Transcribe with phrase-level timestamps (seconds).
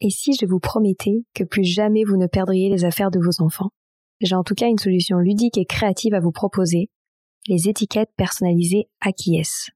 [0.00, 3.42] Et si je vous promettais que plus jamais vous ne perdriez les affaires de vos
[3.42, 3.70] enfants
[4.20, 6.90] J'ai en tout cas une solution ludique et créative à vous proposer,
[7.48, 9.70] les étiquettes personnalisées Akies.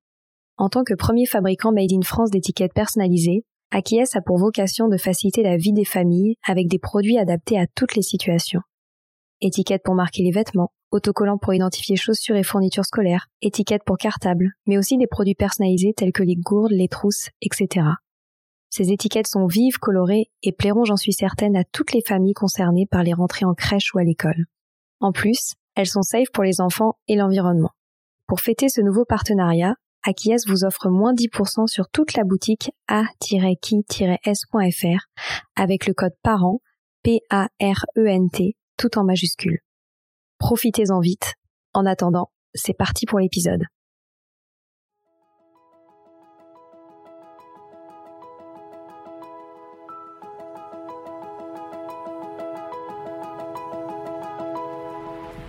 [0.59, 4.97] En tant que premier fabricant made in France d'étiquettes personnalisées, Akies a pour vocation de
[4.97, 8.61] faciliter la vie des familles avec des produits adaptés à toutes les situations.
[9.41, 14.53] Étiquettes pour marquer les vêtements, autocollants pour identifier chaussures et fournitures scolaires, étiquettes pour cartables,
[14.67, 17.87] mais aussi des produits personnalisés tels que les gourdes, les trousses, etc.
[18.75, 22.87] Ces étiquettes sont vives, colorées et plairont, j'en suis certaine, à toutes les familles concernées
[22.91, 24.47] par les rentrées en crèche ou à l'école.
[24.99, 27.73] En plus, elles sont safe pour les enfants et l'environnement.
[28.27, 33.47] Pour fêter ce nouveau partenariat, Akies vous offre moins 10% sur toute la boutique a-qui-s.fr
[35.55, 36.61] avec le code PARENT,
[37.03, 39.59] P-A-R-E-N-T, tout en majuscule.
[40.39, 41.35] Profitez-en vite.
[41.75, 43.65] En attendant, c'est parti pour l'épisode.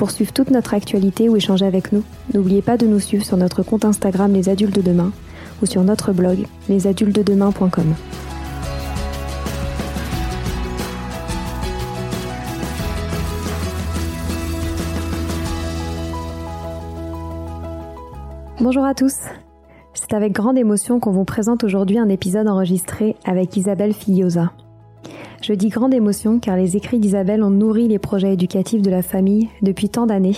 [0.00, 3.36] Pour suivre toute notre actualité ou échanger avec nous, n'oubliez pas de nous suivre sur
[3.36, 5.12] notre compte Instagram Les Adultes de Demain
[5.60, 7.94] ou sur notre blog lesadultesdedemain.com.
[18.58, 19.16] Bonjour à tous.
[19.92, 24.50] C'est avec grande émotion qu'on vous présente aujourd'hui un épisode enregistré avec Isabelle Filiosa.
[25.40, 29.02] Je dis grande émotion car les écrits d'Isabelle ont nourri les projets éducatifs de la
[29.02, 30.36] famille depuis tant d'années,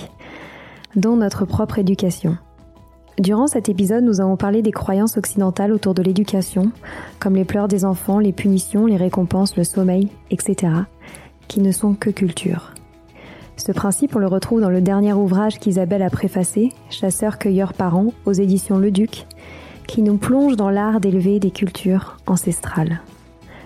[0.95, 2.37] dont notre propre éducation.
[3.19, 6.71] Durant cet épisode, nous avons parlé des croyances occidentales autour de l'éducation,
[7.19, 10.73] comme les pleurs des enfants, les punitions, les récompenses, le sommeil, etc.,
[11.49, 12.73] qui ne sont que culture.
[13.57, 18.79] Ce principe, on le retrouve dans le dernier ouvrage qu'Isabelle a préfacé, Chasseurs-cueilleurs-parents, aux éditions
[18.79, 19.27] Le Duc,
[19.87, 23.03] qui nous plonge dans l'art d'élever des cultures ancestrales.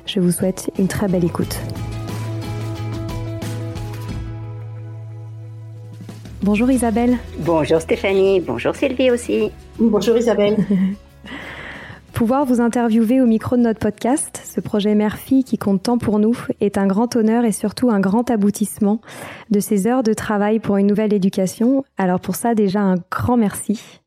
[0.06, 1.60] Je vous souhaite une très belle écoute.
[6.42, 7.16] Bonjour Isabelle.
[7.40, 9.50] Bonjour Stéphanie, bonjour Sylvie aussi.
[9.80, 10.56] Bonjour Isabelle.
[12.12, 16.18] Pouvoir vous interviewer au micro de notre podcast, ce projet Mère-Fille qui compte tant pour
[16.20, 19.00] nous, est un grand honneur et surtout un grand aboutissement
[19.50, 21.84] de ces heures de travail pour une nouvelle éducation.
[21.98, 24.00] Alors pour ça déjà un grand merci.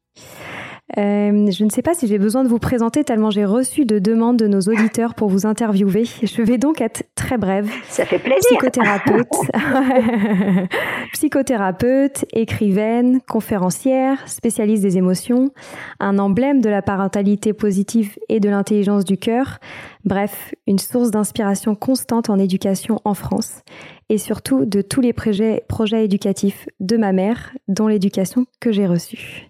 [0.97, 3.99] Euh, je ne sais pas si j'ai besoin de vous présenter tellement j'ai reçu de
[3.99, 6.05] demandes de nos auditeurs pour vous interviewer.
[6.23, 7.69] Je vais donc être très brève.
[7.89, 8.41] Ça fait plaisir.
[8.49, 9.27] Psychothérapeute,
[11.13, 15.51] psychothérapeute, écrivaine, conférencière, spécialiste des émotions,
[15.99, 19.59] un emblème de la parentalité positive et de l'intelligence du cœur.
[20.05, 23.61] Bref, une source d'inspiration constante en éducation en France
[24.09, 28.87] et surtout de tous les projets, projets éducatifs de ma mère, dont l'éducation que j'ai
[28.87, 29.49] reçue.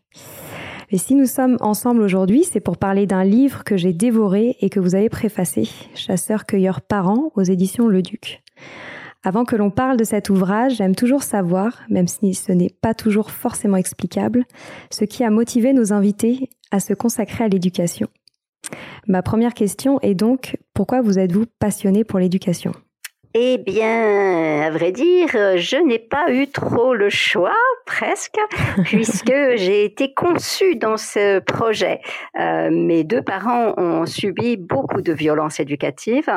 [0.91, 4.71] Et si nous sommes ensemble aujourd'hui, c'est pour parler d'un livre que j'ai dévoré et
[4.71, 8.41] que vous avez préfacé, Chasseur-cueilleur parents aux éditions Le Duc.
[9.21, 12.95] Avant que l'on parle de cet ouvrage, j'aime toujours savoir, même si ce n'est pas
[12.95, 14.45] toujours forcément explicable,
[14.89, 18.07] ce qui a motivé nos invités à se consacrer à l'éducation.
[19.07, 22.71] Ma première question est donc, pourquoi vous êtes-vous passionné pour l'éducation?
[23.35, 28.39] Eh bien, à vrai dire, je n'ai pas eu trop le choix, presque,
[28.85, 32.01] puisque j'ai été conçue dans ce projet.
[32.39, 36.31] Euh, mes deux parents ont subi beaucoup de violences éducatives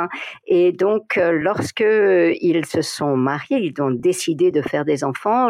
[0.46, 5.49] et donc lorsque ils se sont mariés, ils ont décidé de faire des enfants.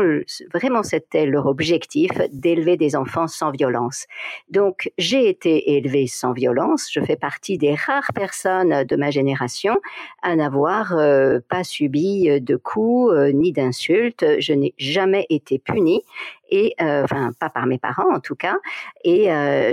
[0.55, 4.07] Vraiment, c'était leur objectif d'élever des enfants sans violence.
[4.51, 6.89] Donc, j'ai été élevée sans violence.
[6.93, 9.77] Je fais partie des rares personnes de ma génération
[10.23, 14.25] à n'avoir euh, pas subi euh, de coups euh, ni d'insultes.
[14.39, 16.03] Je n'ai jamais été punie
[16.51, 18.57] et euh, enfin pas par mes parents en tout cas
[19.05, 19.25] et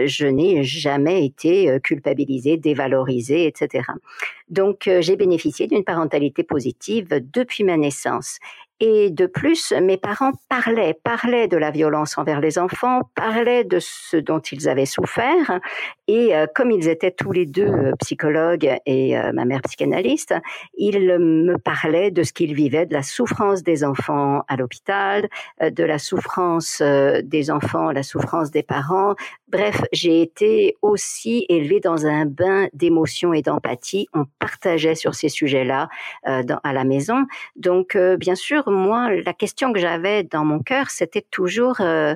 [0.07, 3.83] je n'ai jamais été culpabilisée, dévalorisée, etc.
[4.49, 8.39] Donc j'ai bénéficié d'une parentalité positive depuis ma naissance
[8.81, 13.79] Et de plus, mes parents parlaient, parlaient de la violence envers les enfants, parlaient de
[13.79, 15.59] ce dont ils avaient souffert.
[16.07, 20.33] Et euh, comme ils étaient tous les deux euh, psychologues et euh, ma mère psychanalyste,
[20.77, 25.27] ils me parlaient de ce qu'ils vivaient, de la souffrance des enfants à l'hôpital,
[25.61, 29.15] de la souffrance des enfants, la souffrance des parents.
[29.49, 34.07] Bref, j'ai été aussi élevée dans un bain d'émotions et d'empathie.
[34.13, 35.89] On partageait sur ces sujets-là
[36.23, 37.25] à la maison.
[37.55, 42.15] Donc, bien sûr, moi, la question que j'avais dans mon cœur, c'était toujours euh,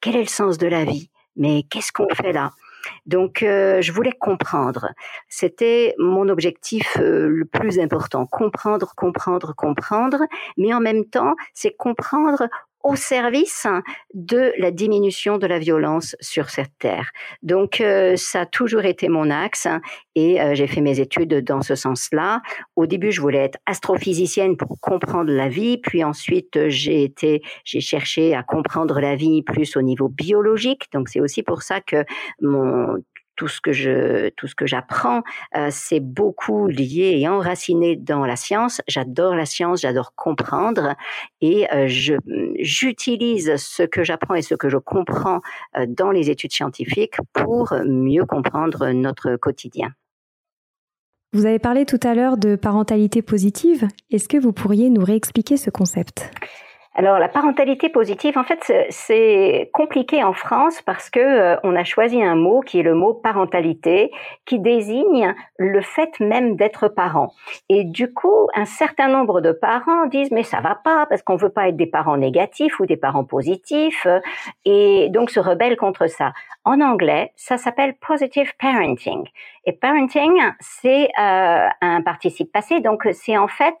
[0.00, 1.10] quel est le sens de la vie?
[1.36, 2.52] Mais qu'est-ce qu'on fait là?
[3.06, 4.88] Donc, euh, je voulais comprendre.
[5.28, 8.26] C'était mon objectif euh, le plus important.
[8.26, 10.18] Comprendre, comprendre, comprendre.
[10.56, 12.48] Mais en même temps, c'est comprendre
[12.82, 13.66] au service
[14.14, 17.10] de la diminution de la violence sur cette terre.
[17.42, 19.66] Donc euh, ça a toujours été mon axe
[20.14, 22.42] et euh, j'ai fait mes études dans ce sens-là.
[22.76, 27.80] Au début, je voulais être astrophysicienne pour comprendre la vie, puis ensuite j'ai été j'ai
[27.80, 30.84] cherché à comprendre la vie plus au niveau biologique.
[30.92, 32.04] Donc c'est aussi pour ça que
[32.40, 32.96] mon
[33.36, 35.22] tout ce que je tout ce que j'apprends
[35.56, 38.80] euh, c'est beaucoup lié et enraciné dans la science.
[38.88, 40.94] J'adore la science j'adore comprendre
[41.40, 42.14] et euh, je
[42.58, 45.40] j'utilise ce que j'apprends et ce que je comprends
[45.76, 49.90] euh, dans les études scientifiques pour mieux comprendre notre quotidien.
[51.32, 53.86] Vous avez parlé tout à l'heure de parentalité positive.
[54.10, 56.30] Est-ce que vous pourriez nous réexpliquer ce concept?
[56.98, 61.84] Alors la parentalité positive, en fait, c'est compliqué en France parce que euh, on a
[61.84, 64.10] choisi un mot qui est le mot parentalité,
[64.46, 67.34] qui désigne le fait même d'être parent.
[67.68, 71.36] Et du coup, un certain nombre de parents disent mais ça va pas parce qu'on
[71.36, 74.06] veut pas être des parents négatifs ou des parents positifs,
[74.64, 76.32] et donc se rebellent contre ça.
[76.66, 79.24] En anglais, ça s'appelle positive parenting.
[79.66, 83.76] Et parenting, c'est euh, un participe passé, donc c'est en fait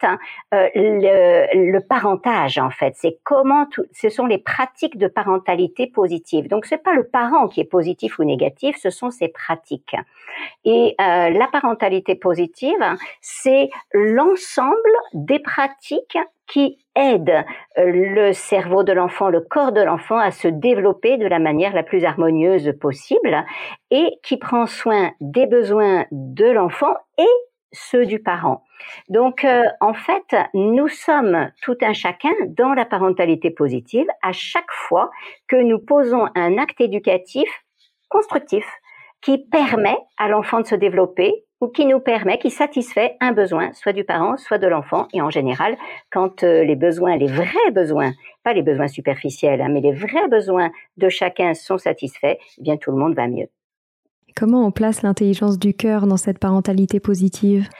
[0.54, 2.94] euh, le, le, parentage en fait.
[2.94, 6.46] C'est comment tout, ce sont les pratiques de parentalité positive.
[6.46, 9.96] Donc c'est pas le parent qui est positif ou négatif, ce sont ses pratiques.
[10.64, 12.84] Et euh, la parentalité positive,
[13.20, 14.76] c'est l'ensemble
[15.12, 17.44] des pratiques qui aident
[17.78, 21.74] euh, le cerveau de l'enfant, le corps de l'enfant à se développer de la manière
[21.74, 23.44] la plus harmonieuse possible
[23.90, 27.26] et qui prend soin des besoins de l'enfant et
[27.72, 28.64] ceux du parent.
[29.08, 34.70] Donc, euh, en fait, nous sommes tout un chacun dans la parentalité positive à chaque
[34.70, 35.10] fois
[35.48, 37.48] que nous posons un acte éducatif
[38.08, 38.66] constructif
[39.20, 43.72] qui permet à l'enfant de se développer ou qui nous permet, qui satisfait un besoin,
[43.72, 45.08] soit du parent, soit de l'enfant.
[45.12, 45.76] Et en général,
[46.10, 48.12] quand euh, les besoins, les vrais besoins,
[48.42, 52.76] pas les besoins superficiels, hein, mais les vrais besoins de chacun sont satisfaits, eh bien
[52.76, 53.48] tout le monde va mieux.
[54.36, 57.70] Comment on place l'intelligence du cœur dans cette parentalité positive?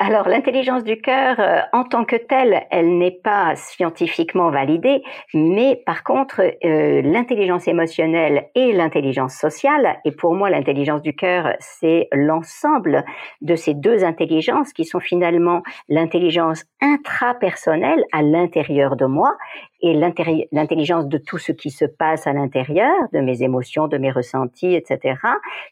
[0.00, 5.02] Alors l'intelligence du cœur, euh, en tant que telle, elle n'est pas scientifiquement validée,
[5.34, 11.52] mais par contre, euh, l'intelligence émotionnelle et l'intelligence sociale, et pour moi l'intelligence du cœur,
[11.58, 13.04] c'est l'ensemble
[13.40, 19.36] de ces deux intelligences qui sont finalement l'intelligence intrapersonnelle à l'intérieur de moi
[19.80, 24.10] et l'intelligence de tout ce qui se passe à l'intérieur, de mes émotions, de mes
[24.10, 25.14] ressentis, etc.,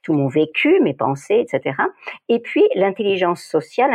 [0.03, 1.77] tout mon vécu, mes pensées, etc.
[2.29, 3.93] Et puis l'intelligence sociale,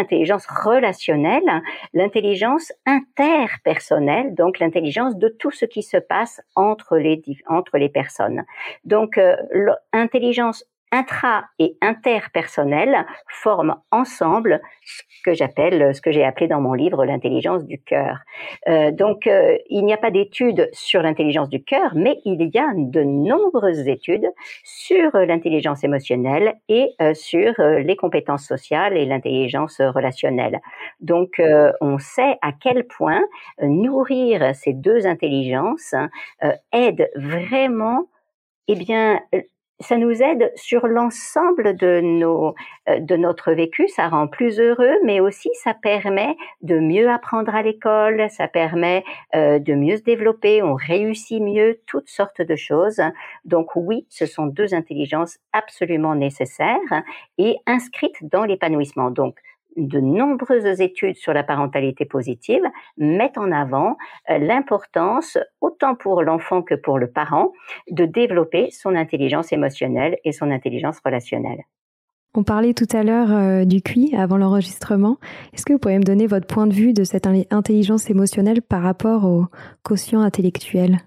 [0.48, 1.62] relationnelle,
[1.94, 8.44] l'intelligence interpersonnelle, donc l'intelligence de tout ce qui se passe entre les entre les personnes.
[8.86, 9.36] Donc euh,
[9.94, 16.74] l'intelligence intra et interpersonnel forment ensemble ce que j'appelle, ce que j'ai appelé dans mon
[16.74, 18.17] livre l'intelligence du cœur.
[18.67, 22.57] Euh, donc, euh, il n'y a pas d'études sur l'intelligence du cœur, mais il y
[22.57, 24.27] a de nombreuses études
[24.63, 30.60] sur l'intelligence émotionnelle et euh, sur les compétences sociales et l'intelligence relationnelle.
[31.00, 31.41] Donc,
[31.81, 33.21] on sait à quel point
[33.62, 35.95] nourrir ces deux intelligences
[36.71, 38.07] aide vraiment
[38.67, 39.19] eh bien,
[39.82, 42.56] ça nous aide sur l'ensemble de nos
[42.90, 47.54] euh, de notre vécu, ça rend plus heureux, mais aussi ça permet de mieux apprendre
[47.54, 49.04] à l'école, ça permet
[49.36, 53.02] euh, de mieux se développer, on réussit mieux toutes sortes de choses.
[53.46, 57.04] Donc oui, ce sont deux intelligences absolument nécessaires
[57.38, 59.12] et inscrites dans l'épanouissement.
[59.12, 59.36] Donc
[59.78, 62.63] de nombreuses études sur la parentalité positive
[62.98, 63.98] mettent en avant
[64.30, 67.51] euh, l'importance, autant pour l'enfant que pour le parent,
[67.90, 71.63] de développer son intelligence émotionnelle et son intelligence relationnelle.
[72.34, 75.18] On parlait tout à l'heure euh, du QI avant l'enregistrement.
[75.54, 78.82] Est-ce que vous pouvez me donner votre point de vue de cette intelligence émotionnelle par
[78.82, 79.48] rapport au
[79.84, 81.00] quotient intellectuel?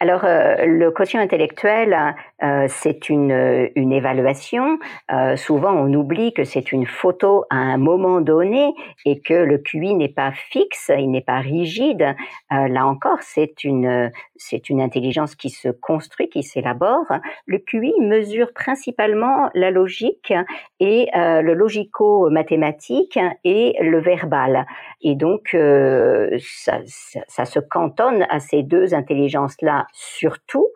[0.00, 2.14] Alors, euh, le quotient intellectuel,
[2.44, 4.78] euh, c'est une, une évaluation.
[5.10, 8.72] Euh, souvent, on oublie que c'est une photo à un moment donné
[9.04, 12.14] et que le QI n'est pas fixe, il n'est pas rigide.
[12.50, 17.06] là encore, c'est une, c'est une intelligence qui se construit, qui s'élabore.
[17.46, 20.32] Le QI mesure principalement la logique
[20.78, 24.66] et le logico-mathématique et le verbal.
[25.00, 30.68] Et donc, ça, ça, ça se cantonne à ces deux intelligences-là surtout,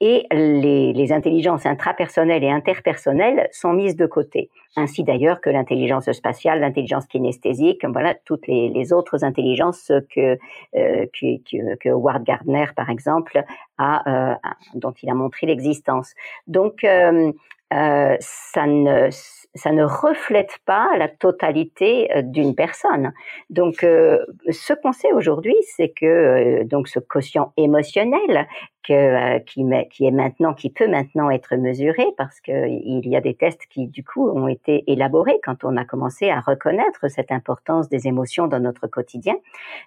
[0.00, 4.50] et les, intelligences intrapersonnelles et interpersonnelles sont mises de côté.
[4.76, 10.36] Ainsi d'ailleurs que l'intelligence spatiale, l'intelligence kinesthésique, voilà toutes les, autres intelligences que,
[10.76, 13.44] euh, que, Gardner par exemple
[13.78, 14.34] a, euh,
[14.74, 16.12] dont il a montré l'existence.
[16.46, 17.32] Donc euh,
[17.72, 19.08] euh ça ne
[19.54, 23.12] ça ne reflète pas la totalité euh, d'une personne.
[23.50, 24.18] Donc, euh,
[24.50, 28.46] ce qu'on sait aujourd'hui, c'est que euh, donc ce quotient émotionnel
[28.84, 33.20] que, qui, qui est maintenant, qui peut maintenant être mesuré, parce que il y a
[33.20, 37.32] des tests qui du coup ont été élaborés quand on a commencé à reconnaître cette
[37.32, 39.34] importance des émotions dans notre quotidien.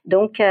[0.06, 0.42] Donc,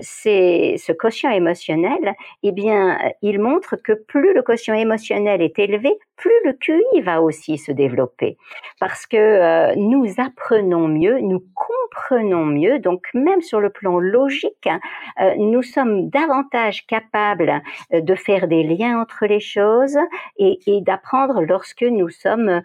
[0.00, 5.96] c'est ce quotient émotionnel, eh bien, il montre que plus le quotient émotionnel est élevé,
[6.16, 8.36] plus le QI va aussi se développer
[8.80, 14.66] parce que euh, nous apprenons mieux, nous comprenons mieux, donc même sur le plan logique,
[14.66, 14.80] hein,
[15.20, 17.51] euh, nous sommes davantage capables
[17.92, 19.98] euh, de faire des liens entre les choses
[20.38, 22.62] et, d'apprendre lorsque nous sommes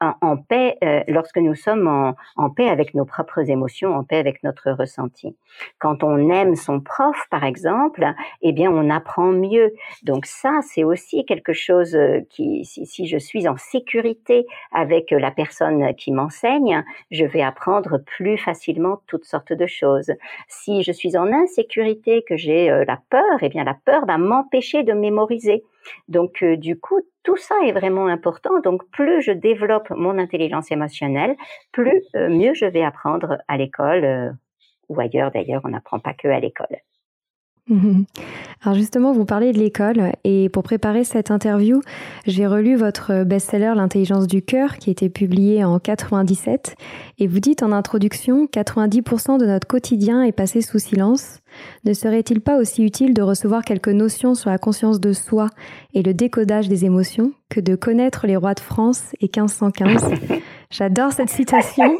[0.00, 0.76] en, paix,
[1.08, 5.36] lorsque nous sommes en, paix avec nos propres émotions, en paix avec notre ressenti.
[5.78, 8.06] Quand on aime son prof, par exemple,
[8.42, 9.72] eh bien on apprend mieux.
[10.02, 11.96] Donc ça, c'est aussi quelque chose
[12.30, 18.38] qui, si, je suis en sécurité avec la personne qui m'enseigne, je vais apprendre plus
[18.38, 20.12] facilement toutes sortes de choses.
[20.48, 24.18] Si je suis en insécurité, que j'ai euh, la peur, eh bien la peur va
[24.20, 25.64] m'empêcher de mémoriser.
[26.08, 28.60] Donc euh, du coup, tout ça est vraiment important.
[28.60, 31.36] Donc plus je développe mon intelligence émotionnelle,
[31.72, 34.36] plus euh, mieux je vais apprendre à l'école
[34.88, 36.76] ou ailleurs d'ailleurs, on n'apprend pas que à l'école.
[38.62, 41.80] Alors justement, vous parlez de l'école et pour préparer cette interview,
[42.26, 46.74] j'ai relu votre best-seller L'intelligence du cœur qui été publié en 97
[47.18, 51.38] et vous dites en introduction 90% de notre quotidien est passé sous silence.
[51.84, 55.48] Ne serait-il pas aussi utile de recevoir quelques notions sur la conscience de soi
[55.94, 60.04] et le décodage des émotions que de connaître les rois de France et 1515
[60.70, 61.98] J'adore cette citation.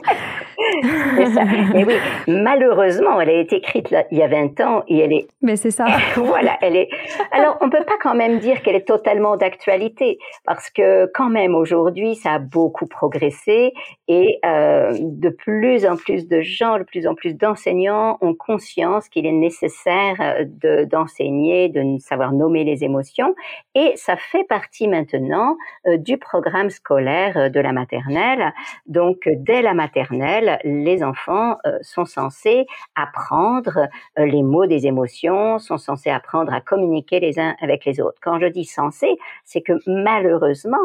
[1.75, 1.95] Mais oui,
[2.29, 5.29] malheureusement, elle a été écrite là, il y a 20 ans et elle est.
[5.43, 5.87] Mais c'est ça.
[6.17, 6.89] voilà, elle est.
[7.33, 11.55] Alors, on peut pas quand même dire qu'elle est totalement d'actualité parce que quand même
[11.55, 13.73] aujourd'hui, ça a beaucoup progressé
[14.09, 19.09] et euh, de plus en plus de gens, de plus en plus d'enseignants ont conscience
[19.09, 23.35] qu'il est nécessaire euh, de, d'enseigner, de savoir nommer les émotions
[23.75, 25.57] et ça fait partie maintenant
[25.87, 28.53] euh, du programme scolaire de la maternelle.
[28.87, 35.59] Donc, dès la maternelle, les enfants euh, sont censés apprendre euh, les mots des émotions,
[35.59, 38.19] sont censés apprendre à communiquer les uns avec les autres.
[38.23, 40.79] Quand je dis censé, c'est que malheureusement,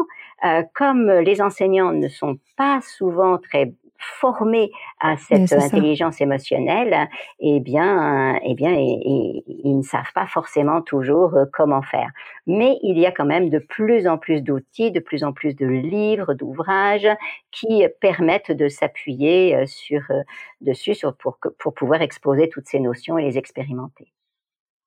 [0.44, 7.08] euh, comme les enseignants ne sont pas souvent très formés à cette intelligence émotionnelle,
[7.40, 12.10] eh bien, eh bien, ils, ne savent pas forcément toujours euh, comment faire.
[12.46, 15.54] Mais il y a quand même de plus en plus d'outils, de plus en plus
[15.54, 17.08] de livres, d'ouvrages
[17.50, 20.22] qui permettent de s'appuyer euh, sur euh,
[20.60, 24.12] dessus pour, pour pouvoir exposer toutes ces notions et les expérimenter.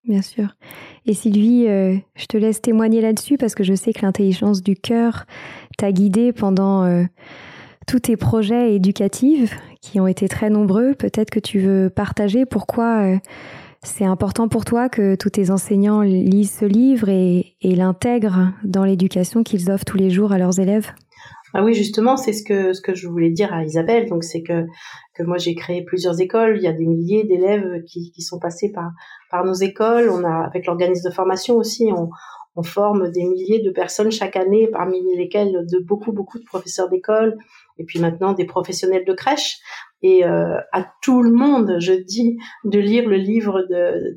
[0.06, 0.56] Bien sûr.
[1.06, 5.26] Et Sylvie, je te laisse témoigner là-dessus parce que je sais que l'intelligence du cœur
[5.78, 7.06] t'a guidée pendant
[7.90, 10.94] tous tes projets éducatifs qui ont été très nombreux.
[10.94, 13.18] Peut-être que tu veux partager pourquoi euh,
[13.82, 19.42] c'est important pour toi que tous tes enseignants lisent ce livre et, l'intègrent dans l'éducation
[19.42, 20.92] qu'ils offrent tous les jours à leurs élèves?
[21.56, 24.08] Ah oui, justement, c'est ce que ce que je voulais dire à Isabelle.
[24.08, 24.68] Donc, c'est que
[25.16, 26.58] que moi j'ai créé plusieurs écoles.
[26.58, 28.92] Il y a des milliers d'élèves qui, qui sont passés par
[29.32, 30.10] par nos écoles.
[30.12, 32.12] On a avec l'organisme de formation aussi, on
[32.56, 36.90] on forme des milliers de personnes chaque année, parmi lesquelles de beaucoup beaucoup de professeurs
[36.90, 37.38] d'école,
[37.80, 39.58] et puis maintenant des professionnels de crèche.
[40.02, 43.66] Et euh, à tout le monde, je dis de lire le livre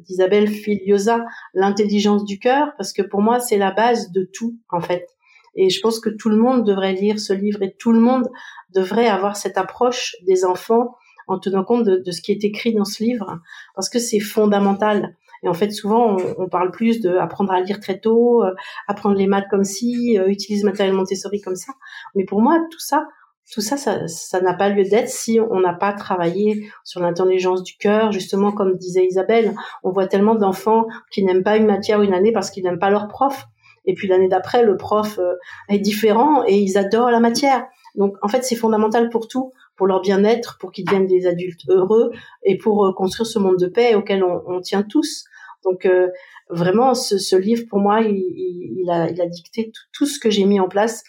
[0.07, 4.81] d'Isabelle Filiosa, L'intelligence du cœur, parce que pour moi, c'est la base de tout, en
[4.81, 5.07] fait.
[5.55, 8.29] Et je pense que tout le monde devrait lire ce livre et tout le monde
[8.75, 10.97] devrait avoir cette approche des enfants
[11.29, 13.41] en tenant compte de, ce qui est écrit dans ce livre,
[13.75, 15.17] parce que c'est fondamental.
[15.45, 18.53] Et en fait, souvent, on, parle plus de apprendre à lire très tôt, euh,
[18.87, 21.73] apprendre les maths comme si, euh, utiliser le matériel Montessori comme ça.
[22.15, 23.07] Mais pour moi, tout ça,
[23.53, 27.77] tout ça, ça n'a pas lieu d'être si on n'a pas travaillé sur l'intelligence du
[27.77, 28.11] cœur.
[28.11, 32.33] Justement, comme disait Isabelle, on voit tellement d'enfants qui n'aiment pas une matière une année
[32.33, 33.45] parce qu'ils n'aiment pas leur prof.
[33.85, 35.35] Et puis l'année d'après, le prof euh,
[35.69, 37.67] est différent et ils adorent la matière.
[37.95, 41.69] Donc en fait, c'est fondamental pour tout, pour leur bien-être, pour qu'ils deviennent des adultes
[41.69, 42.11] heureux
[42.45, 45.25] et pour euh, construire ce monde de paix auquel on, tient tous.
[45.63, 46.09] Donc euh,
[46.49, 50.31] vraiment, ce, ce, livre, pour moi, il, il, a, il a, dicté tout, ce que
[50.31, 51.05] j'ai mis en place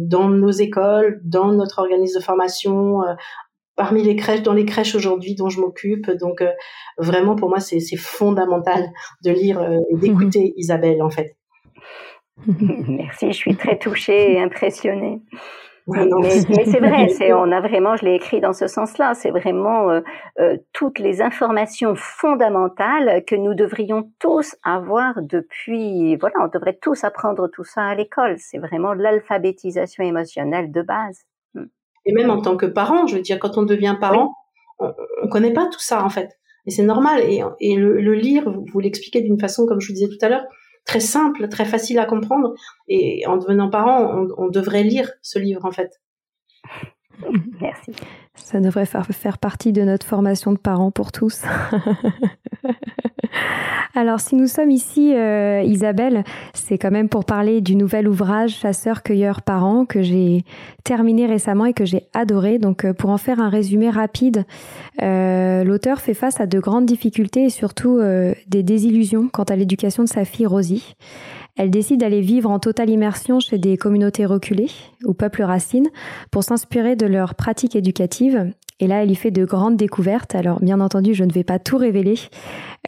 [0.00, 3.14] dans nos écoles, dans notre organisme de formation, euh,
[3.76, 6.10] parmi les crèches, dans les crèches aujourd'hui dont je m'occupe.
[6.10, 6.52] Donc euh,
[6.98, 8.90] vraiment, pour moi, c'est fondamental
[9.24, 11.36] de lire et d'écouter Isabelle, en fait.
[12.88, 15.22] Merci, je suis très touchée et impressionnée
[15.86, 19.90] mais, c'est vrai, c'est, on a vraiment, je l'ai écrit dans ce sens-là, c'est vraiment
[19.90, 20.00] euh,
[20.40, 27.04] euh, toutes les informations fondamentales que nous devrions tous avoir depuis, voilà, on devrait tous
[27.04, 28.36] apprendre tout ça à l'école.
[28.38, 31.20] C'est vraiment l'alphabétisation émotionnelle de base.
[31.54, 31.66] Hmm.
[32.06, 34.34] Et même en tant que parent, je veux dire, quand on devient parent,
[34.78, 36.30] on, ne connaît pas tout ça en fait.
[36.66, 37.20] Et c'est normal.
[37.20, 40.24] Et, et le, le lire, vous, vous l'expliquez d'une façon, comme je vous disais tout
[40.24, 40.44] à l'heure,
[40.84, 42.54] très simple, très facile à comprendre.
[42.88, 46.00] Et en devenant parent, on, devrait lire ce livre en fait.
[47.60, 47.92] Merci.
[48.34, 51.42] Ça devrait faire, partie de notre formation de parents pour tous.
[53.96, 58.56] Alors, si nous sommes ici, euh, Isabelle, c'est quand même pour parler du nouvel ouvrage
[58.56, 60.44] Chasseurs-cueilleurs parents que j'ai
[60.82, 62.58] terminé récemment et que j'ai adoré.
[62.58, 64.46] Donc, euh, pour en faire un résumé rapide,
[65.00, 68.00] euh, l'auteur fait face à de grandes difficultés et surtout
[68.48, 70.96] des désillusions quant à l'éducation de sa fille Rosie.
[71.56, 74.70] Elle décide d'aller vivre en totale immersion chez des communautés reculées
[75.04, 75.88] ou peuples racines
[76.32, 78.50] pour s'inspirer de leurs pratiques éducatives.
[78.80, 80.34] Et là, elle y fait de grandes découvertes.
[80.34, 82.16] Alors, bien entendu, je ne vais pas tout révéler,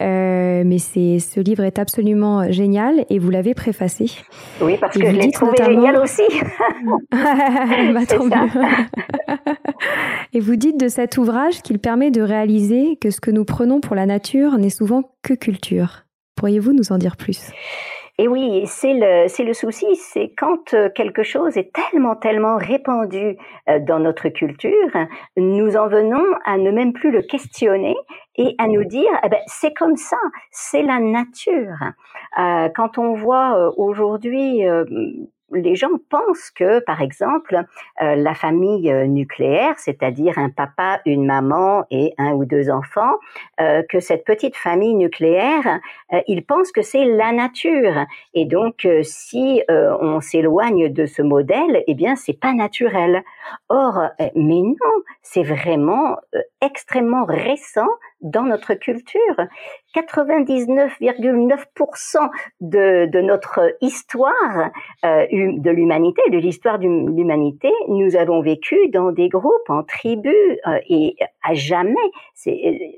[0.01, 4.11] euh, mais c'est ce livre est absolument génial et vous l'avez préfacé.
[4.59, 6.23] Oui, parce que je l'ai trouvé génial aussi.
[7.11, 8.01] bah,
[10.33, 13.79] et vous dites de cet ouvrage qu'il permet de réaliser que ce que nous prenons
[13.79, 16.03] pour la nature n'est souvent que culture.
[16.35, 17.39] Pourriez-vous nous en dire plus?
[18.19, 22.57] Et oui, c'est le, c'est le souci, c'est quand euh, quelque chose est tellement, tellement
[22.57, 23.37] répandu
[23.69, 24.91] euh, dans notre culture,
[25.35, 27.95] nous en venons à ne même plus le questionner
[28.35, 30.17] et à nous dire, eh ben, c'est comme ça,
[30.49, 31.77] c'est la nature.
[32.39, 34.63] Euh, quand on voit aujourd'hui
[35.53, 37.63] les gens pensent que, par exemple,
[38.01, 43.15] euh, la famille euh, nucléaire, c'est-à-dire un papa, une maman et un ou deux enfants,
[43.61, 45.79] euh, que cette petite famille nucléaire,
[46.27, 48.05] ils pensent que c'est la nature.
[48.33, 53.23] Et donc, si on s'éloigne de ce modèle, eh bien, c'est pas naturel.
[53.69, 56.17] Or, mais non, c'est vraiment
[56.61, 57.87] extrêmement récent
[58.21, 59.35] dans notre culture.
[59.95, 62.29] 99,9%
[62.61, 64.69] de, notre histoire
[65.05, 70.33] euh, de l'humanité, de l'histoire de l'humanité, nous avons vécu dans des groupes, en tribus,
[70.67, 71.95] euh, et à jamais,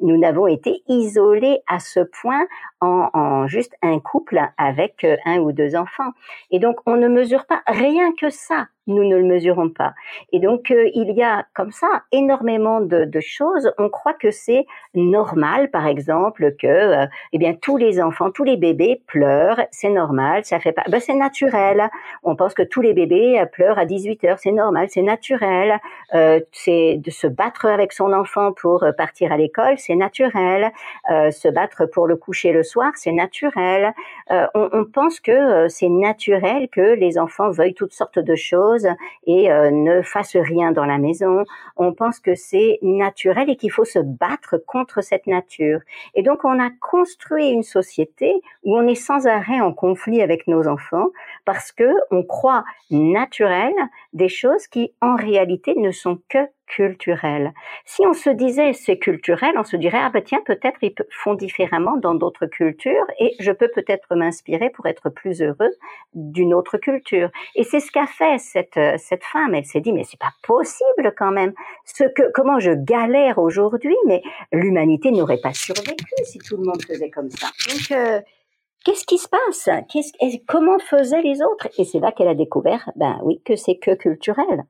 [0.01, 2.47] nous n'avons été isolés à ce point
[2.82, 6.12] en, juste un couple avec euh, un ou deux enfants.
[6.51, 9.93] Et donc, on ne mesure pas rien que ça nous ne le mesurons pas.
[10.34, 13.71] Et donc, euh, il y a comme ça énormément de, de choses.
[13.78, 18.43] On croit que c'est normal, par exemple, que euh, eh bien tous les enfants, tous
[18.43, 21.89] les bébés pleurent, c'est normal, ça fait pas, ben, c'est naturel.
[22.23, 25.80] On pense que tous les bébés euh, pleurent à 18 heures, c'est normal, c'est naturel.
[26.52, 30.71] c'est de se battre avec son enfant pour partir à l'école, c'est naturel.
[31.08, 33.93] se battre pour le coucher le soir, c'est naturel.
[34.30, 38.78] On, on, pense que c'est naturel que les enfants veuillent toutes sortes de choses
[39.25, 41.43] et euh, ne fasse rien dans la maison.
[41.77, 45.79] On pense que c'est naturel et qu'il faut se battre contre cette nature.
[46.15, 50.47] Et donc on a construit une société où on est sans arrêt en conflit avec
[50.47, 51.09] nos enfants
[51.45, 53.73] parce que on croit naturel
[54.13, 56.39] des choses qui en réalité ne sont que
[56.69, 57.53] culturel.
[57.86, 61.34] Si on se disait c'est culturel, on se dirait ah ben tiens peut-être ils font
[61.34, 65.71] différemment dans d'autres cultures et je peux peut-être m'inspirer pour être plus heureux
[66.13, 67.29] d'une autre culture.
[67.55, 69.53] Et c'est ce qu'a fait cette cette femme.
[69.55, 71.53] Elle s'est dit mais c'est pas possible quand même.
[71.86, 74.21] Ce que comment je galère aujourd'hui, mais
[74.53, 77.47] l'humanité n'aurait pas survécu si tout le monde faisait comme ça.
[77.67, 78.21] Donc euh,
[78.86, 79.69] Qu'est-ce qui se passe?
[79.89, 81.67] Qu'est-ce, Comment faisaient les autres?
[81.77, 84.63] Et c'est là qu'elle a découvert, ben oui, que c'est que culturel.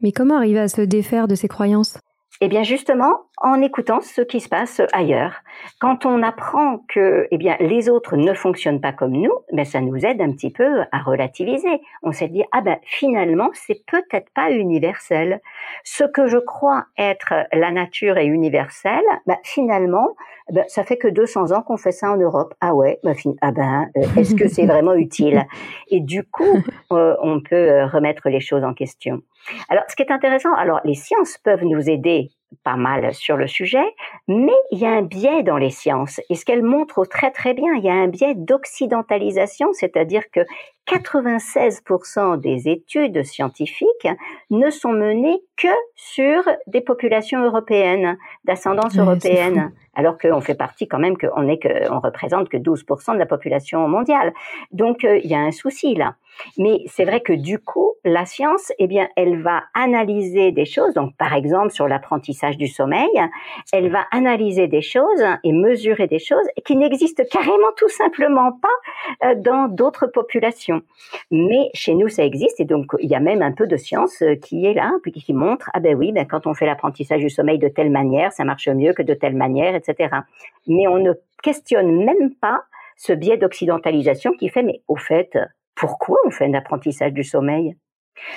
[0.00, 1.98] Mais comment arriver à se défaire de ces croyances?
[2.42, 5.42] Eh bien justement, en écoutant ce qui se passe ailleurs.
[5.80, 9.80] Quand on apprend que eh bien les autres ne fonctionnent pas comme nous, ben ça
[9.80, 11.80] nous aide un petit peu à relativiser.
[12.02, 15.40] On s'est dit ah ben finalement c'est peut-être pas universel.
[15.82, 20.14] Ce que je crois être la nature est universelle, ben finalement
[20.52, 22.54] ben, ça fait que 200 ans qu'on fait ça en Europe.
[22.60, 25.44] Ah ouais, bah, ah ben, euh, est-ce que c'est vraiment utile?
[25.88, 26.44] Et du coup,
[26.92, 29.22] euh, on peut euh, remettre les choses en question.
[29.68, 32.30] Alors, ce qui est intéressant, alors les sciences peuvent nous aider
[32.62, 33.84] pas mal sur le sujet,
[34.28, 36.20] mais il y a un biais dans les sciences.
[36.30, 40.40] Et ce qu'elle montre très très bien, il y a un biais d'occidentalisation, c'est-à-dire que
[40.86, 44.08] 96% des études scientifiques
[44.50, 50.98] ne sont menées que sur des populations européennes, d'ascendance européenne alors qu'on fait partie quand
[50.98, 54.32] même qu'on est que on représente que 12% de la population mondiale.
[54.70, 56.14] Donc euh, il y a un souci là.
[56.58, 60.92] Mais c'est vrai que du coup, la science, eh bien, elle va analyser des choses.
[60.94, 63.08] Donc, par exemple, sur l'apprentissage du sommeil,
[63.72, 69.26] elle va analyser des choses et mesurer des choses qui n'existent carrément tout simplement pas
[69.28, 70.75] euh, dans d'autres populations.
[71.30, 74.22] Mais chez nous, ça existe et donc il y a même un peu de science
[74.22, 77.20] euh, qui est là, puis qui montre ah ben oui, ben quand on fait l'apprentissage
[77.20, 80.14] du sommeil de telle manière, ça marche mieux que de telle manière, etc.
[80.66, 81.12] Mais on ne
[81.42, 82.62] questionne même pas
[82.96, 85.38] ce biais d'occidentalisation qui fait, mais au fait,
[85.74, 87.76] pourquoi on fait un apprentissage du sommeil?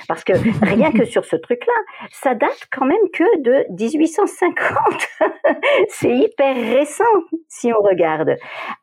[0.08, 0.32] Parce que
[0.64, 4.60] rien que sur ce truc-là, ça date quand même que de 1850.
[5.88, 7.04] c'est hyper récent
[7.48, 8.36] si on regarde.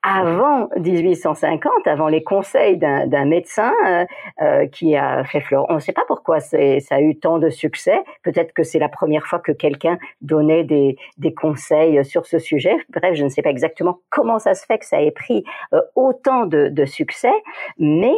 [0.03, 4.05] Avant 1850, avant les conseils d'un médecin euh,
[4.41, 7.49] euh, qui a fait fleur, on ne sait pas pourquoi ça a eu tant de
[7.49, 7.97] succès.
[8.23, 10.97] Peut-être que c'est la première fois que quelqu'un donnait des,
[11.35, 12.75] conseils sur ce sujet.
[12.89, 15.81] Bref, je ne sais pas exactement comment ça se fait que ça ait pris euh,
[15.95, 17.33] autant de, succès.
[17.79, 18.15] Mais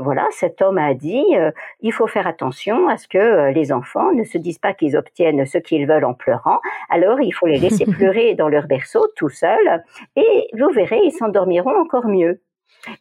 [0.00, 1.24] voilà, cet homme a dit,
[1.80, 4.96] il faut faire attention à ce que euh, les enfants ne se disent pas qu'ils
[4.96, 6.60] obtiennent ce qu'ils veulent en pleurant.
[6.90, 9.82] Alors, il faut les laisser pleurer dans leur berceau tout seuls
[10.16, 12.40] et vous verrez, ils s'endormiront encore mieux.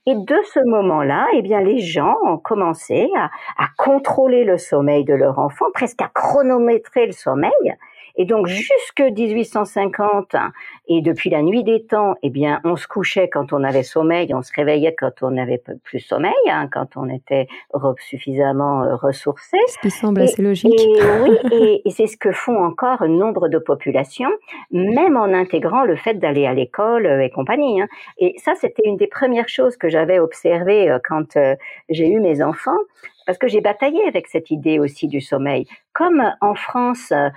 [0.05, 5.05] Et de ce moment-là, eh bien, les gens ont commencé à, à, contrôler le sommeil
[5.05, 7.51] de leur enfant, presque à chronométrer le sommeil.
[8.15, 10.35] Et donc jusque 1850
[10.87, 14.33] et depuis la nuit des temps, eh bien, on se couchait quand on avait sommeil,
[14.33, 17.47] on se réveillait quand on n'avait plus sommeil, hein, quand on était
[17.99, 19.57] suffisamment euh, ressourcé.
[19.67, 20.73] Ce qui semble assez logique.
[20.79, 24.31] Et, oui, et, et c'est ce que font encore nombre de populations,
[24.71, 27.81] même en intégrant le fait d'aller à l'école euh, et compagnie.
[27.81, 27.87] Hein.
[28.17, 31.37] Et ça, c'était une des premières choses que j'avais observées euh, quand
[31.89, 32.77] j'ai eu mes enfants
[33.31, 35.65] parce que j'ai bataillé avec cette idée aussi du sommeil.
[35.93, 37.29] Comme en France, euh,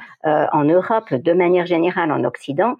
[0.53, 2.75] en Europe, de manière générale en Occident,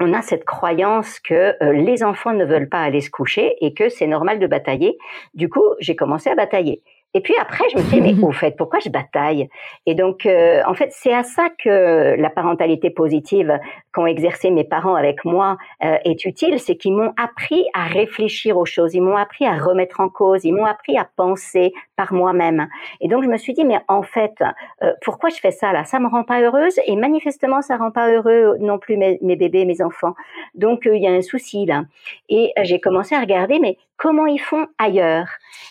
[0.00, 3.74] on a cette croyance que euh, les enfants ne veulent pas aller se coucher et
[3.74, 4.96] que c'est normal de batailler.
[5.34, 6.82] Du coup, j'ai commencé à batailler.
[7.14, 9.48] Et puis après, je me suis dit, mais au fait, pourquoi je bataille?
[9.86, 13.58] Et donc, euh, en fait, c'est à ça que la parentalité positive
[13.92, 18.56] qu'ont exercé mes parents avec moi euh, est utile, c'est qu'ils m'ont appris à réfléchir
[18.56, 22.12] aux choses, ils m'ont appris à remettre en cause, ils m'ont appris à penser par
[22.12, 22.68] moi-même.
[23.00, 24.34] Et donc, je me suis dit, mais en fait,
[24.82, 25.84] euh, pourquoi je fais ça là?
[25.84, 29.36] Ça me rend pas heureuse et manifestement, ça rend pas heureux non plus mes, mes
[29.36, 30.14] bébés, mes enfants.
[30.54, 31.84] Donc, il y a un souci là.
[32.28, 35.28] Et j'ai commencé à regarder, mais comment ils font ailleurs.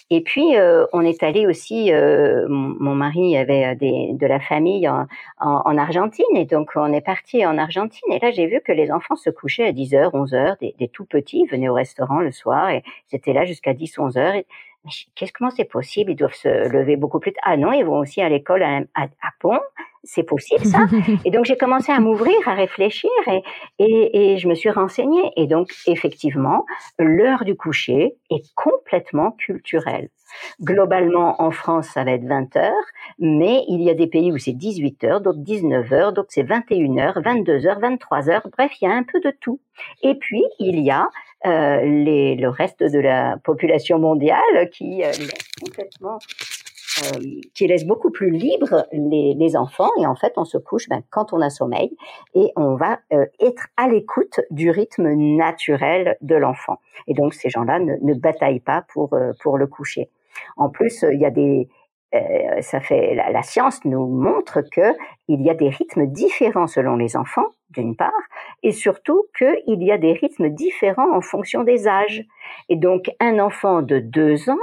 [0.09, 4.87] Et puis, euh, on est allé aussi, euh, mon, mari avait euh, de la famille
[4.87, 5.05] en,
[5.39, 8.09] en, Argentine, et donc on est parti en Argentine.
[8.09, 11.03] Et là, j'ai vu que les enfants se couchaient à 10h, 11h, des, des tout
[11.03, 14.45] petits venaient au restaurant le soir, et c'était là jusqu'à 10, 11h.
[15.15, 16.11] Qu'est-ce comment c'est possible?
[16.11, 17.43] Ils doivent se lever beaucoup plus tard.
[17.45, 19.59] Ah non, ils vont aussi à l'école à, à, à Pont
[20.03, 20.85] c'est possible ça
[21.25, 23.43] Et donc j'ai commencé à m'ouvrir, à réfléchir et,
[23.79, 25.31] et, et, je me suis renseignée.
[25.37, 26.65] Et donc effectivement,
[26.97, 30.09] l'heure du coucher est complètement culturelle.
[30.61, 32.85] Globalement, en France, ça va être 20 heures,
[33.19, 36.43] mais il y a des pays où c'est 18 heures, d'autres 19 heures, d'autres c'est
[36.43, 38.47] 21 heures, 22 heures, 23 heures.
[38.57, 39.59] Bref, il y a un peu de tout.
[40.03, 41.09] Et puis, il y a
[41.45, 46.19] les, le reste de la population mondiale qui euh, laisse complètement
[47.03, 47.19] euh,
[47.55, 51.01] qui laisse beaucoup plus libre les, les, enfants et en fait on se couche ben,
[51.09, 51.95] quand on a sommeil
[52.35, 57.49] et on va euh, être à l'écoute du rythme naturel de l'enfant et donc ces
[57.49, 60.09] gens-là ne, ne bataillent pas pour euh, pour le coucher.
[60.57, 61.69] En plus il y a des
[62.61, 64.93] ça fait la, la, science nous montre que
[65.29, 68.11] il y a des rythmes différents selon les enfants d'une part
[68.63, 72.23] et surtout qu'il y a des rythmes différents en fonction des âges
[72.67, 74.57] et donc un enfant de deux ans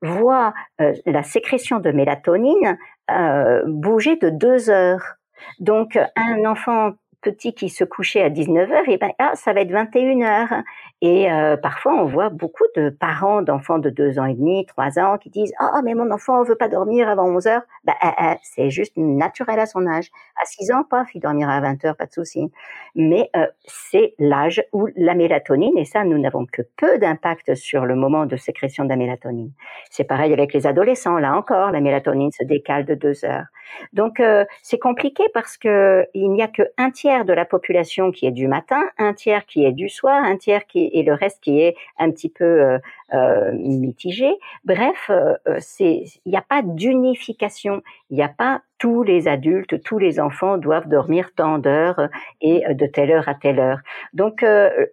[0.00, 2.78] voit euh, la sécrétion de mélatonine
[3.10, 5.16] euh, bouger de deux heures.
[5.60, 9.62] Donc un enfant petit qui se couchait à 19 heures, et ben ah, ça va
[9.62, 10.62] être 21 heures.
[11.06, 14.98] Et euh, parfois, on voit beaucoup de parents d'enfants de deux ans et demi, trois
[14.98, 17.60] ans, qui disent ah mais mon enfant veut pas dormir avant 11 heures.
[17.84, 20.10] Bah, euh, euh, c'est juste naturel à son âge.
[20.42, 22.50] À 6 ans, paf, il dormira à 20 heures, pas de souci.
[22.94, 23.30] Mais
[23.66, 28.24] c'est l'âge où la mélatonine, et ça, nous n'avons que peu d'impact sur le moment
[28.24, 29.52] de sécrétion de la mélatonine.
[29.90, 31.18] C'est pareil avec les adolescents.
[31.18, 33.44] Là encore, la mélatonine se décale de deux heures.
[33.92, 34.22] Donc
[34.62, 38.30] c'est compliqué parce que il n'y a que un tiers de la population qui est
[38.30, 41.60] du matin, un tiers qui est du soir, un tiers qui et le reste qui
[41.60, 42.78] est un petit peu euh,
[43.12, 44.30] euh, mitigé.
[44.64, 49.82] Bref, euh, c'est il n'y a pas d'unification, il n'y a pas tous les adultes,
[49.82, 52.08] tous les enfants doivent dormir tant d'heures
[52.40, 53.78] et de telle heure à telle heure.
[54.12, 54.44] Donc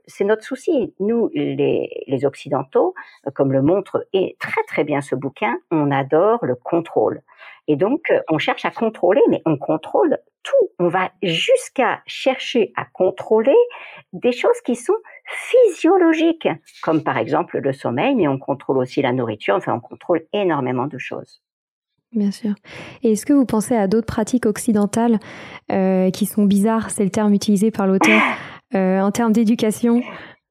[0.05, 0.93] c'est notre souci.
[0.99, 2.93] Nous, les, les occidentaux,
[3.33, 7.21] comme le montre et très très bien ce bouquin, on adore le contrôle.
[7.67, 10.69] Et donc, on cherche à contrôler, mais on contrôle tout.
[10.79, 13.55] On va jusqu'à chercher à contrôler
[14.13, 16.47] des choses qui sont physiologiques,
[16.81, 20.87] comme par exemple le sommeil, mais on contrôle aussi la nourriture, enfin on contrôle énormément
[20.87, 21.41] de choses.
[22.13, 22.55] Bien sûr.
[23.03, 25.19] Et est-ce que vous pensez à d'autres pratiques occidentales
[25.71, 28.19] euh, qui sont bizarres, c'est le terme utilisé par l'auteur,
[28.75, 30.01] euh, en termes d'éducation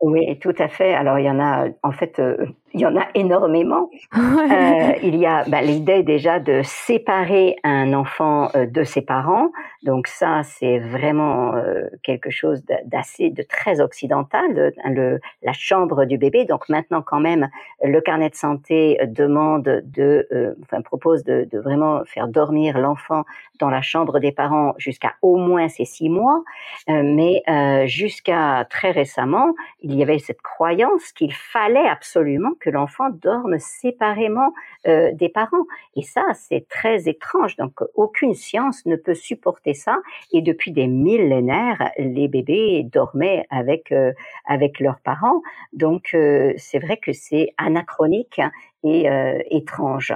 [0.03, 0.94] oui, tout à fait.
[0.94, 3.90] Alors il y en a, en fait, euh, il y en a énormément.
[4.50, 9.50] Euh, il y a bah, l'idée déjà de séparer un enfant euh, de ses parents.
[9.83, 16.18] Donc ça, c'est vraiment euh, quelque chose d'assez, de très occidental, le, la chambre du
[16.18, 16.44] bébé.
[16.44, 17.48] Donc maintenant, quand même,
[17.83, 20.26] le carnet de santé demande de,
[20.62, 23.24] enfin propose de, de, vraiment faire dormir l'enfant
[23.59, 26.42] dans la chambre des parents jusqu'à au moins ses six mois.
[26.88, 27.42] mais
[27.87, 34.53] jusqu'à très récemment, il y avait cette croyance qu'il fallait absolument que l'enfant dorme séparément
[34.87, 35.66] euh, des parents.
[35.96, 37.57] Et ça, c'est très étrange.
[37.57, 39.99] Donc, aucune science ne peut supporter ça.
[40.33, 44.12] Et depuis des millénaires, les bébés dormaient avec euh,
[44.44, 45.42] avec leurs parents.
[45.73, 48.40] Donc, euh, c'est vrai que c'est anachronique
[48.83, 49.09] et
[49.51, 50.14] étrange.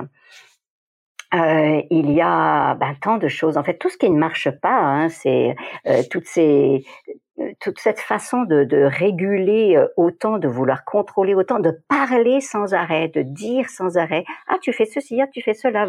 [1.32, 3.58] il y a ben, tant de choses.
[3.58, 5.54] En fait, tout ce qui ne marche pas, hein, c'est
[6.10, 6.84] toutes ces
[7.60, 12.74] toute cette façon de, de, réguler euh, autant, de vouloir contrôler autant, de parler sans
[12.74, 15.88] arrêt, de dire sans arrêt, ah tu fais ceci, ah tu fais cela.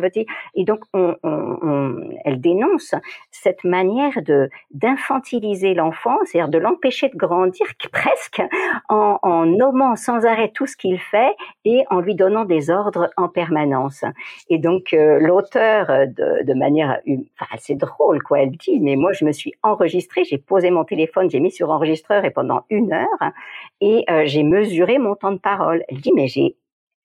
[0.56, 2.96] Et donc on, on, on, elle dénonce
[3.32, 8.42] cette manière de d'infantiliser l'enfant, c'est-à-dire de l'empêcher de grandir presque
[8.90, 13.10] en, en nommant sans arrêt tout ce qu'il fait et en lui donnant des ordres
[13.18, 14.04] en permanence.
[14.50, 17.00] Et donc euh, l'auteur de, de manière,
[17.40, 20.84] enfin c'est drôle quoi, elle dit, mais moi je me suis enregistrée, j'ai posé mon
[20.84, 23.32] téléphone j'ai mis sur enregistreur et pendant une heure
[23.82, 25.84] et euh, j'ai mesuré mon temps de parole.
[25.90, 26.56] Elle dit mais j'ai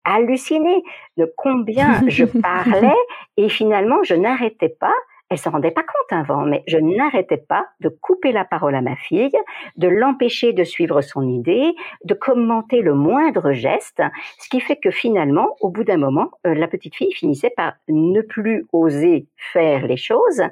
[0.04, 0.84] halluciné
[1.16, 2.94] de combien je parlais
[3.36, 4.94] et finalement je n'arrêtais pas
[5.30, 8.80] elle se rendait pas compte avant, mais je n'arrêtais pas de couper la parole à
[8.80, 9.30] ma fille,
[9.76, 11.72] de l'empêcher de suivre son idée,
[12.04, 14.02] de commenter le moindre geste,
[14.38, 17.74] ce qui fait que finalement, au bout d'un moment, euh, la petite fille finissait par
[17.88, 20.42] ne plus oser faire les choses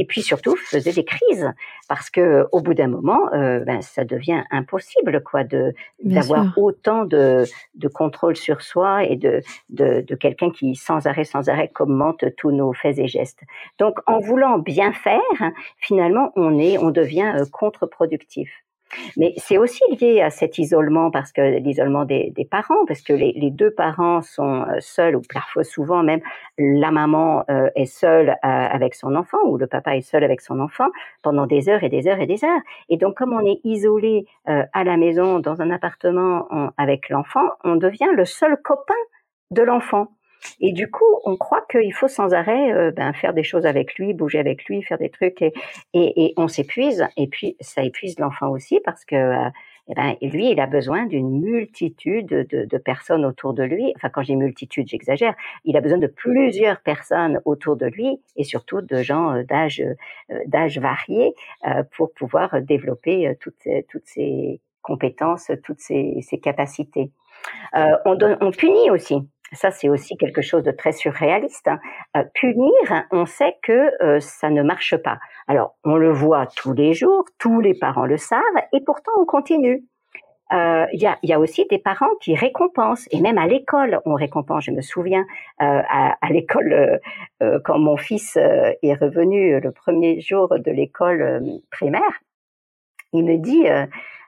[0.00, 1.52] et puis surtout faisait des crises.
[1.88, 7.04] Parce que au bout d'un moment euh, ben, ça devient impossible quoi de d'avoir autant
[7.04, 11.68] de, de contrôle sur soi et de de, de quelqu'un qui sans arrêt sans arrêt
[11.68, 13.42] commente tous nos faits et gestes.
[13.78, 15.20] Donc en voulant bien faire
[15.78, 18.63] finalement on est on devient euh, contre-productif
[19.16, 23.32] mais c'est aussi lié à cet isolement, parce que l'isolement des, parents, parce que les,
[23.32, 26.20] les, deux parents sont euh, seuls, ou parfois souvent même
[26.58, 30.40] la maman euh, est seule euh, avec son enfant, ou le papa est seul avec
[30.40, 30.88] son enfant
[31.22, 32.60] pendant des heures et des heures et des heures.
[32.88, 37.76] Et donc comme on est isolé à la maison, dans un appartement avec l'enfant, on
[37.76, 38.94] devient le seul copain
[39.50, 40.08] de l'enfant.
[40.60, 43.94] Et du coup, on croit qu'il faut sans arrêt euh, ben, faire des choses avec
[43.96, 45.52] lui, bouger avec lui, faire des trucs, et,
[45.94, 47.06] et, on s'épuise.
[47.16, 49.50] Et puis, ça épuise l'enfant aussi parce que euh,
[49.88, 53.92] eh ben, lui, il a besoin d'une multitude de, de, personnes autour de lui.
[53.96, 55.34] Enfin, quand j'ai multitude, j'exagère.
[55.64, 59.84] Il a besoin de plusieurs personnes autour de lui et surtout de gens euh, d'âge
[60.46, 61.34] d'âge varié
[61.96, 67.10] pour pouvoir développer toutes toutes ces compétences, toutes ces, ces capacités.
[67.74, 69.16] on, donne, on punit aussi
[69.54, 71.68] ça c'est aussi quelque chose de très surréaliste.
[71.68, 71.78] Hein.
[72.16, 72.72] Euh, punir,
[73.10, 75.18] on sait que euh, ça ne marche pas.
[75.46, 78.40] Alors on le voit tous les jours, tous les parents le savent,
[78.72, 79.84] et pourtant on continue.
[80.52, 84.64] Euh, il y, a, aussi des parents qui récompensent, et même à l'école, on récompense.
[84.64, 85.24] Je me souviens
[85.58, 87.00] à, l'école,
[87.64, 92.20] quand mon fils est revenu le premier jour de l'école primaire,
[93.14, 93.66] il me dit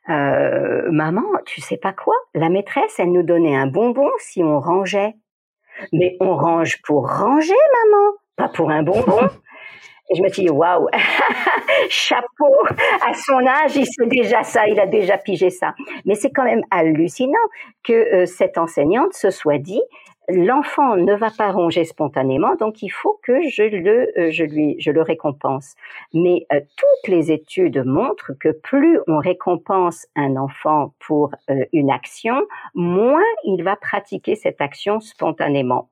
[0.09, 2.17] maman, tu sais pas quoi?
[2.37, 5.15] La maîtresse, elle nous donnait un bonbon si on rangeait.
[5.93, 9.21] Mais on range pour ranger, maman, pas pour un bonbon.
[10.11, 10.87] Et je me suis dit, waouh,
[11.89, 12.55] chapeau,
[13.09, 15.75] à son âge, il sait déjà ça, il a déjà pigé ça.
[16.05, 17.33] Mais c'est quand même hallucinant
[17.83, 19.83] que euh, cette enseignante se soit dit,
[20.29, 24.77] l'enfant ne va pas ronger spontanément, donc il faut que je le, euh, je lui,
[24.79, 25.75] je le récompense.
[26.15, 31.31] Mais euh, toutes les études montrent que plus on récompense un enfant pour
[31.73, 35.89] une action, moins il va pratiquer cette action spontanément.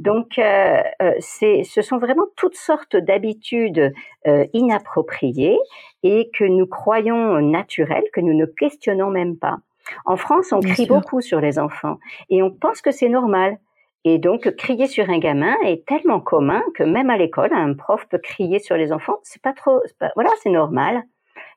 [0.00, 3.92] Donc, euh, euh, ce sont vraiment toutes sortes d'habitudes
[4.26, 5.58] euh, inappropriées
[6.02, 9.58] et que nous croyons naturelles, que nous ne questionnons même pas.
[10.06, 11.98] En France, on crie beaucoup sur les enfants
[12.30, 13.58] et on pense que c'est normal.
[14.04, 18.06] Et donc, crier sur un gamin est tellement commun que même à l'école, un prof
[18.08, 19.18] peut crier sur les enfants.
[19.22, 19.80] C'est pas trop,
[20.14, 21.02] voilà, c'est normal.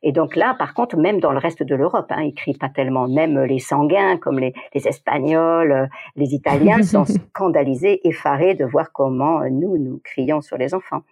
[0.01, 2.69] Et donc là, par contre, même dans le reste de l'Europe, hein, ils crient pas
[2.69, 3.07] tellement.
[3.07, 8.91] Même les sanguins, comme les, les Espagnols, euh, les Italiens, sont scandalisés, effarés de voir
[8.91, 11.03] comment euh, nous nous crions sur les enfants.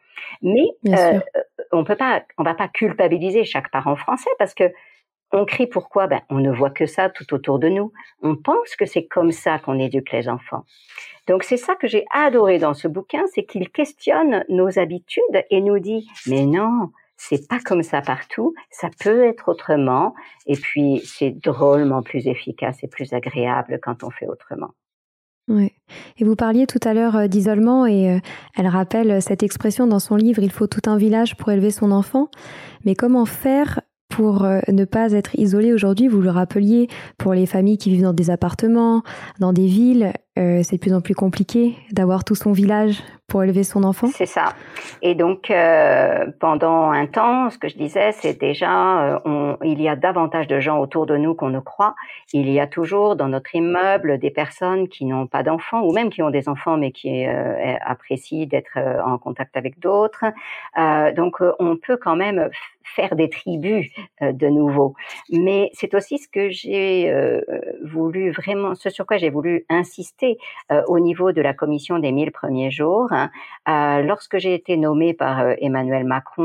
[0.41, 1.19] Mais euh,
[1.71, 4.71] on peut pas, on va pas culpabiliser chaque parent français parce que
[5.31, 6.07] on crie pourquoi?
[6.07, 7.91] Ben, on ne voit que ça tout autour de nous.
[8.21, 10.65] On pense que c'est comme ça qu'on éduque les enfants.
[11.27, 15.61] Donc c'est ça que j'ai adoré dans ce bouquin, c'est qu'il questionne nos habitudes et
[15.61, 20.15] nous dit mais non, c'est pas comme ça partout, ça peut être autrement,
[20.47, 24.71] et puis c'est drôlement plus efficace et plus agréable quand on fait autrement.
[25.47, 25.71] Oui.
[26.17, 28.19] Et vous parliez tout à l'heure euh, d'isolement et euh,
[28.55, 31.71] elle rappelle euh, cette expression dans son livre Il faut tout un village pour élever
[31.71, 32.29] son enfant.
[32.85, 37.77] Mais comment faire pour ne pas être isolé aujourd'hui Vous le rappeliez pour les familles
[37.77, 39.01] qui vivent dans des appartements,
[39.39, 40.13] dans des villes.
[40.39, 44.07] Euh, c'est de plus en plus compliqué d'avoir tout son village pour élever son enfant.
[44.07, 44.53] C'est ça.
[45.01, 49.89] Et donc, euh, pendant un temps, ce que je disais, c'est déjà, euh, il y
[49.89, 51.95] a davantage de gens autour de nous qu'on ne croit.
[52.31, 56.09] Il y a toujours dans notre immeuble des personnes qui n'ont pas d'enfants ou même
[56.09, 60.25] qui ont des enfants mais qui apprécient d'être en contact avec d'autres.
[61.15, 62.49] donc, on peut quand même
[62.95, 63.87] faire des tribus
[64.21, 64.95] de nouveau.
[65.31, 67.11] Mais c'est aussi ce que j'ai
[67.83, 70.37] voulu vraiment, ce sur quoi j'ai voulu insister
[70.71, 73.07] euh, au niveau de la commission des 1000 premiers jours.
[73.11, 73.29] Hein.
[73.67, 76.41] Euh, lorsque j'ai été nommée par euh, Emmanuel Macron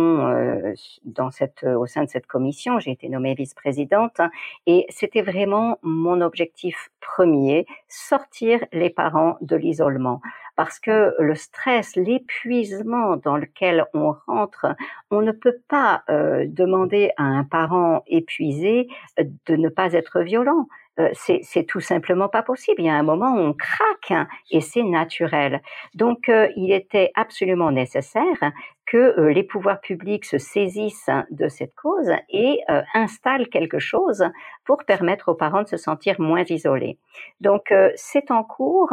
[1.04, 4.30] dans cette, au sein de cette commission, j'ai été nommée vice-présidente hein,
[4.66, 10.20] et c'était vraiment mon objectif premier, sortir les parents de l'isolement
[10.57, 14.66] parce que le stress, l'épuisement dans lequel on rentre,
[15.11, 18.88] on ne peut pas demander à un parent épuisé
[19.19, 20.66] de ne pas être violent.
[20.98, 22.80] Euh, c'est tout simplement pas possible.
[22.80, 25.61] Il y a un moment où on craque hein, et c'est naturel.
[25.94, 28.52] Donc, euh, il était absolument nécessaire
[28.87, 32.61] que euh, les pouvoirs publics se saisissent de cette cause et
[32.94, 34.24] installent quelque chose
[34.64, 36.98] pour permettre aux parents de se sentir moins isolés.
[37.40, 38.92] Donc c'est en cours.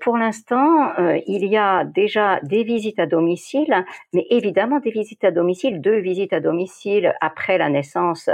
[0.00, 0.92] pour l'instant,
[1.26, 5.98] il y a déjà des visites à domicile, mais évidemment des visites à domicile, deux
[5.98, 8.30] visites à domicile après la naissance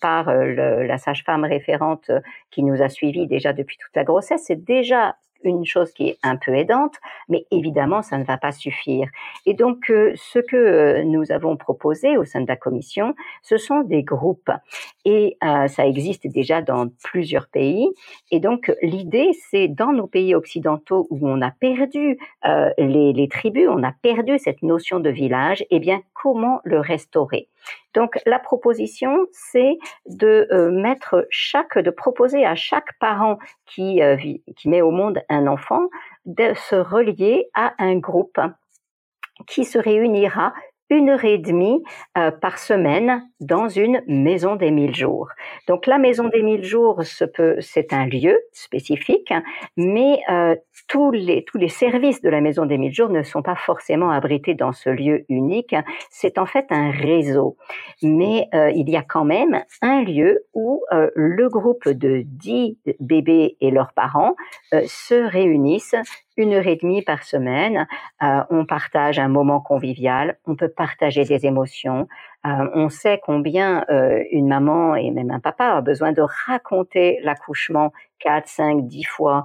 [0.00, 2.10] par la sage-femme référente
[2.56, 4.44] qui nous a suivis déjà depuis toute la grossesse.
[4.46, 5.14] C'est déjà
[5.44, 6.94] une chose qui est un peu aidante,
[7.28, 9.08] mais évidemment, ça ne va pas suffire.
[9.44, 13.58] Et donc, euh, ce que euh, nous avons proposé au sein de la commission, ce
[13.58, 14.50] sont des groupes.
[15.04, 17.90] Et euh, ça existe déjà dans plusieurs pays.
[18.30, 22.18] Et donc, l'idée, c'est dans nos pays occidentaux où on a perdu
[22.78, 27.48] les, les tribus, on a perdu cette notion de village, eh bien, comment le restaurer?
[27.94, 33.38] Donc la proposition, c'est de euh, mettre chaque, de proposer à chaque parent
[33.78, 35.88] euh, qui met au monde un enfant
[36.26, 38.38] de se relier à un groupe
[39.46, 40.52] qui se réunira
[40.90, 41.82] une heure et demie
[42.16, 45.28] euh, par semaine dans une maison des mille jours.
[45.66, 49.32] Donc la maison des mille jours, c'est un lieu spécifique,
[49.76, 50.54] mais euh,
[50.88, 54.10] tous les tous les services de la maison des mille jours ne sont pas forcément
[54.10, 55.74] abrités dans ce lieu unique.
[56.10, 57.56] C'est en fait un réseau,
[58.02, 63.56] mais euh, il y a quand même un lieu où le groupe de dix bébés
[63.60, 64.34] et leurs parents
[64.72, 65.96] se réunissent
[66.36, 67.86] une heure et demie par semaine.
[68.22, 72.08] Euh, on partage un moment convivial, on peut partager des émotions.
[72.46, 77.18] Euh, on sait combien euh, une maman et même un papa a besoin de raconter
[77.22, 79.44] l'accouchement 4, 5, 10 fois,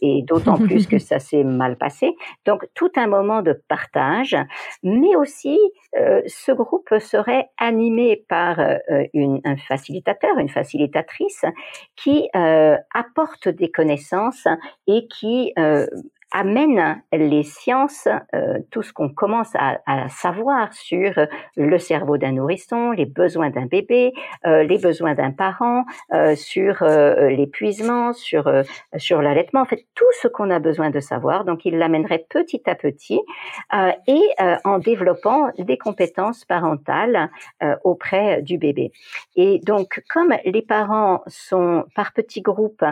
[0.00, 2.14] et d'autant plus que ça s'est mal passé.
[2.46, 4.36] Donc tout un moment de partage,
[4.82, 5.58] mais aussi
[5.94, 8.58] ce groupe serait animé par
[9.12, 11.44] une, un facilitateur, une facilitatrice
[11.94, 14.48] qui apporte des connaissances
[14.88, 15.52] et qui
[16.34, 21.12] amène les sciences, euh, tout ce qu'on commence à, à, savoir sur
[21.56, 24.12] le cerveau d'un nourrisson, les besoins d'un bébé,
[24.44, 28.50] euh, les besoins d'un parent, euh, sur euh, l'épuisement, sur
[28.96, 31.44] sur l'allaitement, en fait tout ce qu'on a besoin de savoir.
[31.44, 33.20] Donc il l'amènerait petit à petit
[33.70, 34.22] et
[34.64, 37.30] en développant des compétences parentales
[37.84, 38.90] auprès du bébé.
[39.36, 42.84] Et donc comme les parents sont par petits groupes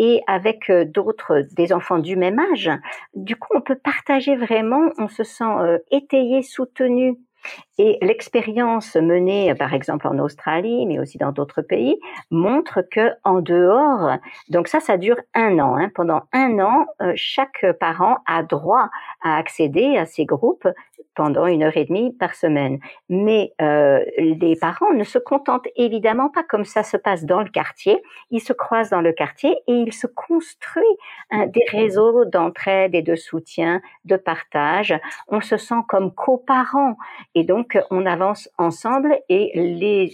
[0.00, 2.70] et avec euh, d'autres, des enfants du même âge,
[3.14, 7.18] du coup, on peut partager vraiment, on se sent euh, étayé, soutenu
[7.78, 11.98] et l'expérience menée, par exemple en Australie, mais aussi dans d'autres pays,
[12.30, 14.18] montre que en dehors,
[14.48, 15.76] donc ça, ça dure un an.
[15.76, 18.90] Hein, pendant un an, euh, chaque parent a droit
[19.22, 20.68] à accéder à ces groupes
[21.14, 22.78] pendant une heure et demie par semaine.
[23.08, 27.50] Mais euh, les parents ne se contentent évidemment pas comme ça se passe dans le
[27.50, 28.02] quartier.
[28.30, 30.84] Ils se croisent dans le quartier et ils se construisent
[31.30, 34.94] hein, des réseaux d'entraide et de soutien, de partage.
[35.28, 36.96] On se sent comme coparents
[37.34, 39.52] et donc on avance ensemble et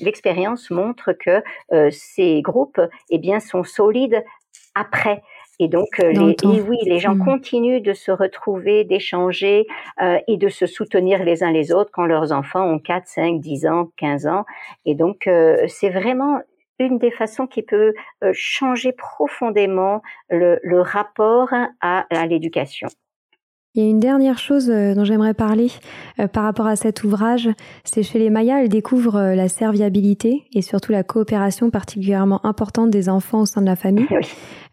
[0.02, 1.42] l'expérience montre que
[1.72, 4.22] euh, ces groupes eh bien sont solides
[4.74, 5.22] après.
[5.58, 7.24] Et donc, euh, les, oui, les gens mmh.
[7.24, 9.66] continuent de se retrouver, d'échanger
[10.02, 13.40] euh, et de se soutenir les uns les autres quand leurs enfants ont 4, 5,
[13.40, 14.44] 10 ans, 15 ans.
[14.84, 16.40] Et donc, euh, c'est vraiment
[16.78, 17.94] une des façons qui peut
[18.34, 21.48] changer profondément le, le rapport
[21.80, 22.88] à, à l'éducation.
[23.76, 25.70] Il y a une dernière chose dont j'aimerais parler
[26.32, 27.50] par rapport à cet ouvrage,
[27.84, 33.10] c'est chez les Mayas, elles découvrent la serviabilité et surtout la coopération particulièrement importante des
[33.10, 34.06] enfants au sein de la famille.
[34.16, 34.26] Oui.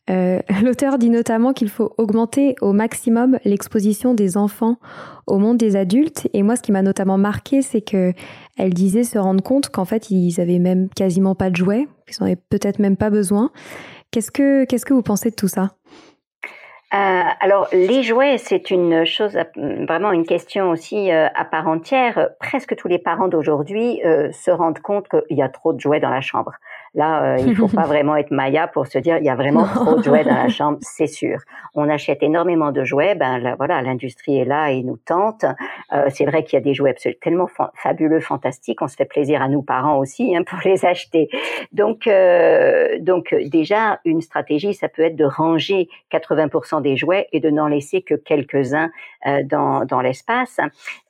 [0.10, 4.78] Euh, l'auteur dit notamment qu'il faut augmenter au maximum l'exposition des enfants
[5.28, 6.28] au monde des adultes.
[6.34, 8.14] Et moi, ce qui m'a notamment marqué, c'est que
[8.58, 12.18] elle disait se rendre compte qu'en fait, ils avaient même quasiment pas de jouets, qu'ils
[12.20, 13.52] n'en avaient peut-être même pas besoin.
[14.12, 15.72] Qu'est-ce que, qu'est-ce que vous pensez de tout ça?
[16.94, 22.30] Euh, alors, les jouets, c'est une chose, vraiment une question aussi euh, à part entière.
[22.40, 26.12] Presque tous les parents d'aujourd'hui se rendent compte qu'il y a trop de jouets dans
[26.12, 26.54] la chambre.
[26.96, 29.66] Là, euh, il faut pas vraiment être Maya pour se dire il y a vraiment
[29.66, 31.40] trop de jouets dans la chambre, c'est sûr.
[31.76, 35.46] On achète énormément de jouets, ben voilà, l'industrie est là et nous tente.
[35.92, 39.06] Euh, c'est vrai qu'il y a des jouets absolument tellement fabuleux, fantastiques, on se fait
[39.06, 41.30] plaisir à nous parents aussi hein, pour les acheter.
[41.72, 47.40] Donc, euh, donc déjà une stratégie, ça peut être de ranger 80% des jouets et
[47.40, 48.92] de n'en laisser que quelques-uns
[49.26, 50.60] euh, dans, dans l'espace.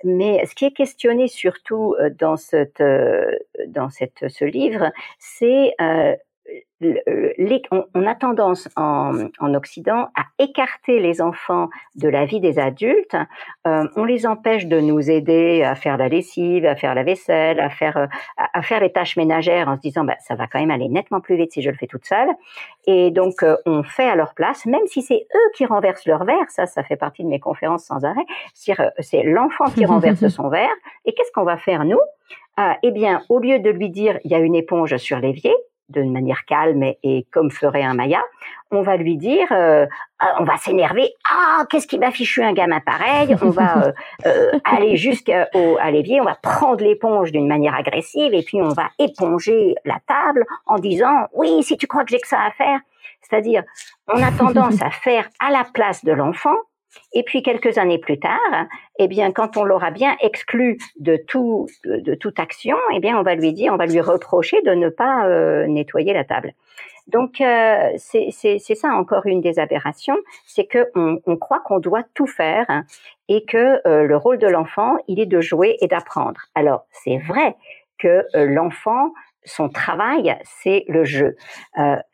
[0.03, 2.83] Mais ce qui est questionné surtout euh, dans cette
[3.67, 6.13] dans cette ce livre, c'est Uh.
[6.85, 7.59] Euh,
[7.93, 9.13] on, a tendance en,
[9.53, 13.15] Occident à écarter les enfants de la vie des adultes.
[13.67, 17.59] Euh, on les empêche de nous aider à faire la lessive, à faire la vaisselle,
[17.59, 18.07] à faire euh,
[18.37, 21.21] à, faire les tâches ménagères en se disant bah, ça va quand même aller nettement
[21.21, 22.29] plus vite si je le fais toute seule.
[22.87, 26.49] Et donc on fait à leur place, même si c'est eux qui renversent leur verre.
[26.49, 28.25] Ça, ça fait partie de mes conférences sans arrêt.
[28.53, 30.73] C'est l'enfant qui renverse son verre.
[31.05, 31.99] Et qu'est-ce qu'on va faire nous?
[32.83, 35.53] Eh bien, au lieu de lui dire il y a une éponge sur l'évier,
[35.89, 38.21] d'une manière calme et, comme ferait un Maya,
[38.71, 39.85] on va lui dire, euh,
[40.19, 43.91] ah, on va s'énerver, ah qu'est-ce qui m'a fichu un gamin pareil, on va euh,
[44.25, 48.69] euh, aller jusqu'au à l'évier, on va prendre l'éponge d'une manière agressive et puis on
[48.69, 52.51] va éponger la table en disant, oui si tu crois que j'ai que ça à
[52.51, 52.79] faire,
[53.21, 53.63] c'est-à-dire
[54.07, 56.55] on a tendance à faire à la place de l'enfant
[57.13, 58.39] et puis quelques années plus tard,
[58.99, 63.23] eh bien, quand on l'aura bien exclu de tout, de, toute action, eh bien, on
[63.23, 66.53] va lui dire, on va lui reprocher de ne pas euh, nettoyer la table.
[67.07, 72.27] Donc, euh, c'est ça encore une des aberrations, c'est que on, croit qu'on doit tout
[72.27, 72.65] faire
[73.27, 76.39] et que euh, le rôle de l'enfant, il est de jouer et d'apprendre.
[76.55, 77.55] Alors, c'est vrai
[77.97, 79.11] que l'enfant
[79.45, 81.35] son travail, c'est le jeu.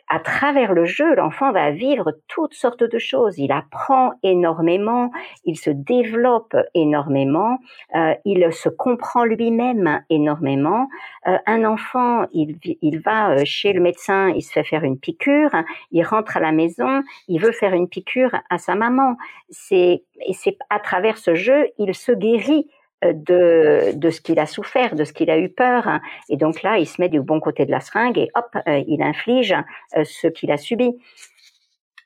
[0.09, 3.37] À travers le jeu, l'enfant va vivre toutes sortes de choses.
[3.37, 5.11] Il apprend énormément,
[5.45, 7.59] il se développe énormément,
[7.95, 10.87] euh, il se comprend lui-même énormément.
[11.27, 12.57] Euh, un enfant, il,
[12.99, 15.51] va euh, chez le médecin, il se fait faire une piqûre,
[15.91, 19.15] il rentre à la maison, il veut faire une piqûre à sa maman.
[19.49, 22.67] C'est et c'est à travers ce jeu, il se guérit
[23.03, 25.99] de, de ce qu'il a souffert, de ce qu'il a eu peur.
[26.29, 28.83] Et donc là, il se met du bon côté de la seringue et hop, euh,
[28.87, 29.55] il inflige
[29.97, 30.97] euh, ce qu'il a subi.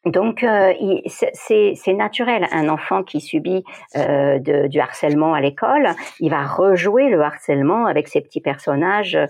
[0.06, 0.74] Donc euh,
[1.08, 2.48] c'est naturel.
[2.52, 3.64] Un enfant qui subit
[3.96, 5.90] euh, de, du harcèlement à l'école,
[6.20, 9.28] il va rejouer le harcèlement avec ses petits personnages euh,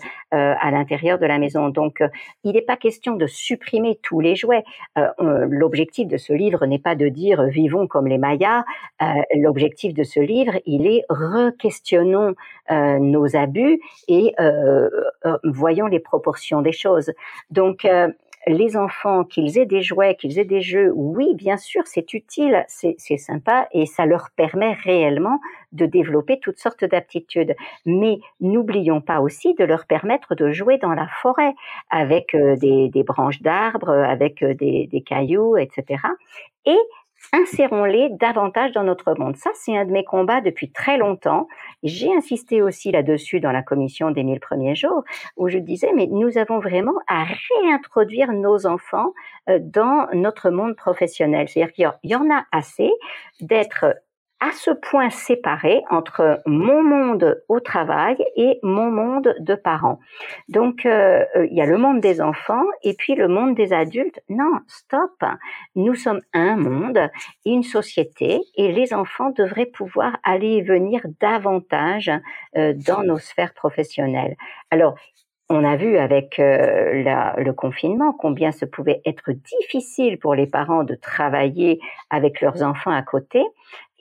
[0.60, 1.70] à l'intérieur de la maison.
[1.70, 2.08] Donc euh,
[2.44, 4.64] il n'est pas question de supprimer tous les jouets.
[4.98, 5.10] Euh,
[5.48, 8.64] l'objectif de ce livre n'est pas de dire vivons comme les Mayas.
[9.36, 12.34] L'objectif de ce livre, il est re-questionnons
[12.72, 14.34] nos abus et
[15.44, 17.12] voyons les proportions des choses.
[17.52, 17.86] Donc
[18.48, 22.66] les enfants, qu'ils aient des jouets, qu'ils aient des jeux, oui, bien sûr, c'est utile,
[22.68, 25.40] c'est sympa et ça leur permet réellement
[25.72, 27.56] de développer toutes sortes d'aptitudes.
[27.86, 31.54] Mais n'oublions pas aussi de leur permettre de jouer dans la forêt
[31.90, 36.02] avec euh, des, branches d'arbres, avec euh, des, des cailloux, etc.
[36.66, 36.78] Et
[37.32, 39.38] insérons-les davantage dans notre monde.
[39.38, 41.48] Ça, c'est un de mes combats depuis très longtemps.
[41.84, 45.04] J'ai insisté aussi là-dessus dans la commission des mille premiers jours,
[45.38, 49.14] où je disais, mais nous avons vraiment à réintroduire nos enfants
[49.50, 51.48] euh, dans notre monde professionnel.
[51.50, 52.92] C'est-à-dire qu'il y en a assez
[53.42, 53.86] d'être
[54.44, 60.02] à ce point séparé entre mon monde au travail et mon monde de parents.
[60.50, 63.72] Donc, euh, euh, il y a le monde des enfants et puis le monde des
[63.72, 64.20] adultes.
[64.28, 65.24] Non, stop.
[65.76, 67.00] Nous sommes un monde,
[67.46, 72.12] une société et les enfants devraient pouvoir aller et venir davantage
[72.58, 74.36] euh, dans nos sphères professionnelles.
[74.72, 74.96] Alors,
[75.50, 80.96] on a vu avec le confinement combien ce pouvait être difficile pour les parents de
[80.96, 81.80] travailler
[82.10, 83.44] avec leurs enfants à côté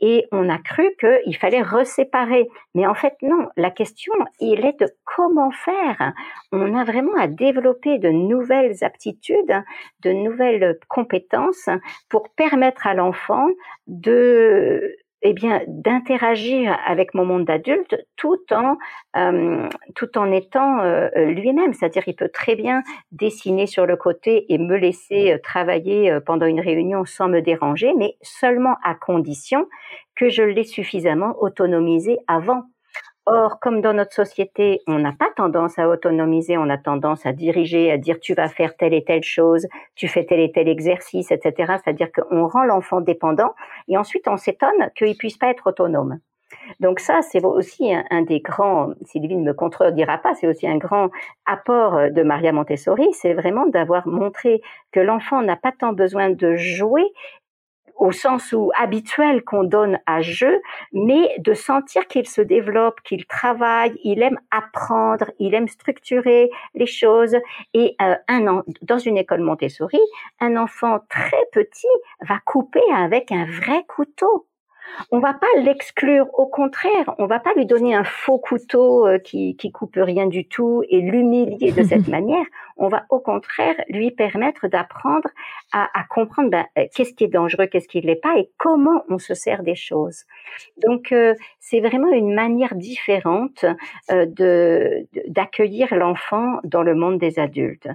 [0.03, 2.49] et on a cru qu'il fallait reséparer.
[2.75, 3.49] Mais en fait, non.
[3.57, 6.13] La question, il est de comment faire.
[6.51, 9.63] On a vraiment à développer de nouvelles aptitudes,
[10.03, 11.69] de nouvelles compétences
[12.09, 13.47] pour permettre à l'enfant
[13.87, 18.77] de eh bien, d'interagir avec mon monde d'adulte tout en
[19.17, 21.73] euh, tout en étant euh, lui-même.
[21.75, 26.47] C'est-à-dire, il peut très bien dessiner sur le côté et me laisser euh, travailler pendant
[26.47, 29.69] une réunion sans me déranger, mais seulement à condition
[30.17, 32.65] que je l'ai suffisamment autonomisé avant.
[33.25, 37.33] Or, comme dans notre société, on n'a pas tendance à autonomiser, on a tendance à
[37.33, 40.69] diriger, à dire tu vas faire telle et telle chose, tu fais tel et tel
[40.69, 41.75] exercice, etc.
[41.85, 43.55] C'est-à-dire qu'on rend l'enfant dépendant
[43.87, 46.19] et ensuite on s'étonne qu'il puisse pas être autonome.
[46.81, 50.79] Donc ça, c'est aussi un, des grands, Sylvie ne me contredira pas, c'est aussi un
[50.79, 51.11] grand
[51.47, 56.57] apport de Maria Montessori, c'est vraiment d'avoir montré que l'enfant n'a pas tant besoin de
[56.57, 57.05] jouer
[57.97, 60.61] au sens où habituel qu'on donne à jeu,
[60.93, 66.87] mais de sentir qu'il se développe, qu'il travaille, il aime apprendre, il aime structurer les
[66.87, 67.37] choses.
[67.75, 70.01] Et euh, un an, dans une école Montessori,
[70.41, 71.87] un enfant très petit
[72.21, 74.47] va couper avec un vrai couteau.
[75.11, 79.19] On va pas l'exclure, au contraire, on va pas lui donner un faux couteau euh,
[79.19, 82.45] qui, qui coupe rien du tout et l'humilier de cette manière.
[82.77, 85.29] On va au contraire lui permettre d'apprendre
[85.73, 89.05] à, comprendre ben, euh, qu'est-ce qui est dangereux, qu'est-ce qui ne l'est pas et comment
[89.09, 90.25] on se sert des choses.
[90.79, 93.65] Donc euh, c'est vraiment une manière différente
[94.11, 97.89] de d'accueillir l'enfant dans le monde des adultes.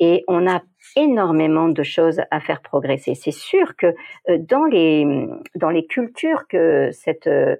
[0.00, 0.60] Et on a
[0.96, 3.14] énormément de choses à faire progresser.
[3.14, 3.86] C'est sûr que
[4.28, 5.06] euh, dans les
[5.54, 7.56] dans les cultures que cette euh,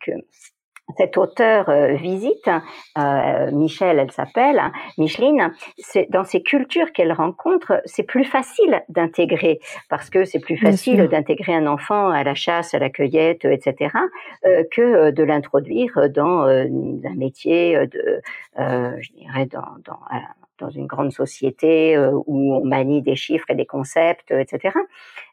[0.00, 0.12] que
[0.96, 2.48] cet auteur euh, visite,
[2.96, 8.82] euh, Michel, elle s'appelle, hein, Micheline, c'est dans ces cultures qu'elle rencontre, c'est plus facile
[8.88, 9.58] d'intégrer
[9.90, 13.94] parce que c'est plus facile d'intégrer un enfant à la chasse, à la cueillette, etc.,
[14.46, 18.20] euh, que de l'introduire dans un métier de,
[18.56, 19.98] je dirais, dans, dans
[20.58, 24.76] dans une grande société euh, où on manie des chiffres et des concepts, etc.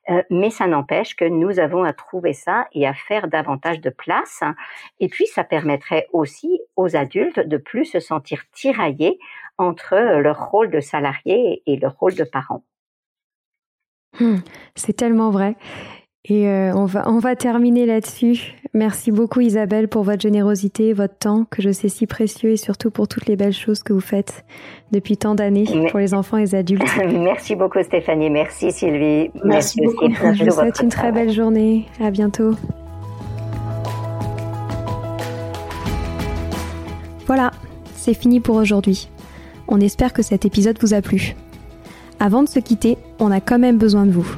[0.10, 3.90] Euh, mais ça n'empêche que nous avons à trouver ça et à faire davantage de
[3.90, 4.42] place.
[5.00, 9.20] Et puis, ça permettrait aussi aux adultes de plus se sentir tiraillés
[9.58, 12.64] entre leur rôle de salarié et leur rôle de parent.
[14.20, 14.38] Hmm,
[14.76, 15.56] c'est tellement vrai.
[16.26, 18.56] Et euh, on, va, on va terminer là-dessus.
[18.74, 22.92] Merci beaucoup Isabelle pour votre générosité, votre temps que je sais si précieux et surtout
[22.92, 24.46] pour toutes les belles choses que vous faites
[24.94, 26.84] depuis tant d'années pour les enfants et les adultes.
[27.12, 29.32] Merci beaucoup Stéphanie, merci Sylvie.
[29.44, 30.08] Merci, beaucoup.
[30.34, 31.88] Je vous souhaite une très belle journée.
[32.00, 32.52] À bientôt.
[37.28, 37.52] Voilà,
[37.96, 39.10] c'est fini pour aujourd'hui.
[39.68, 41.36] On espère que cet épisode vous a plu.
[42.20, 44.38] Avant de se quitter, on a quand même besoin de vous.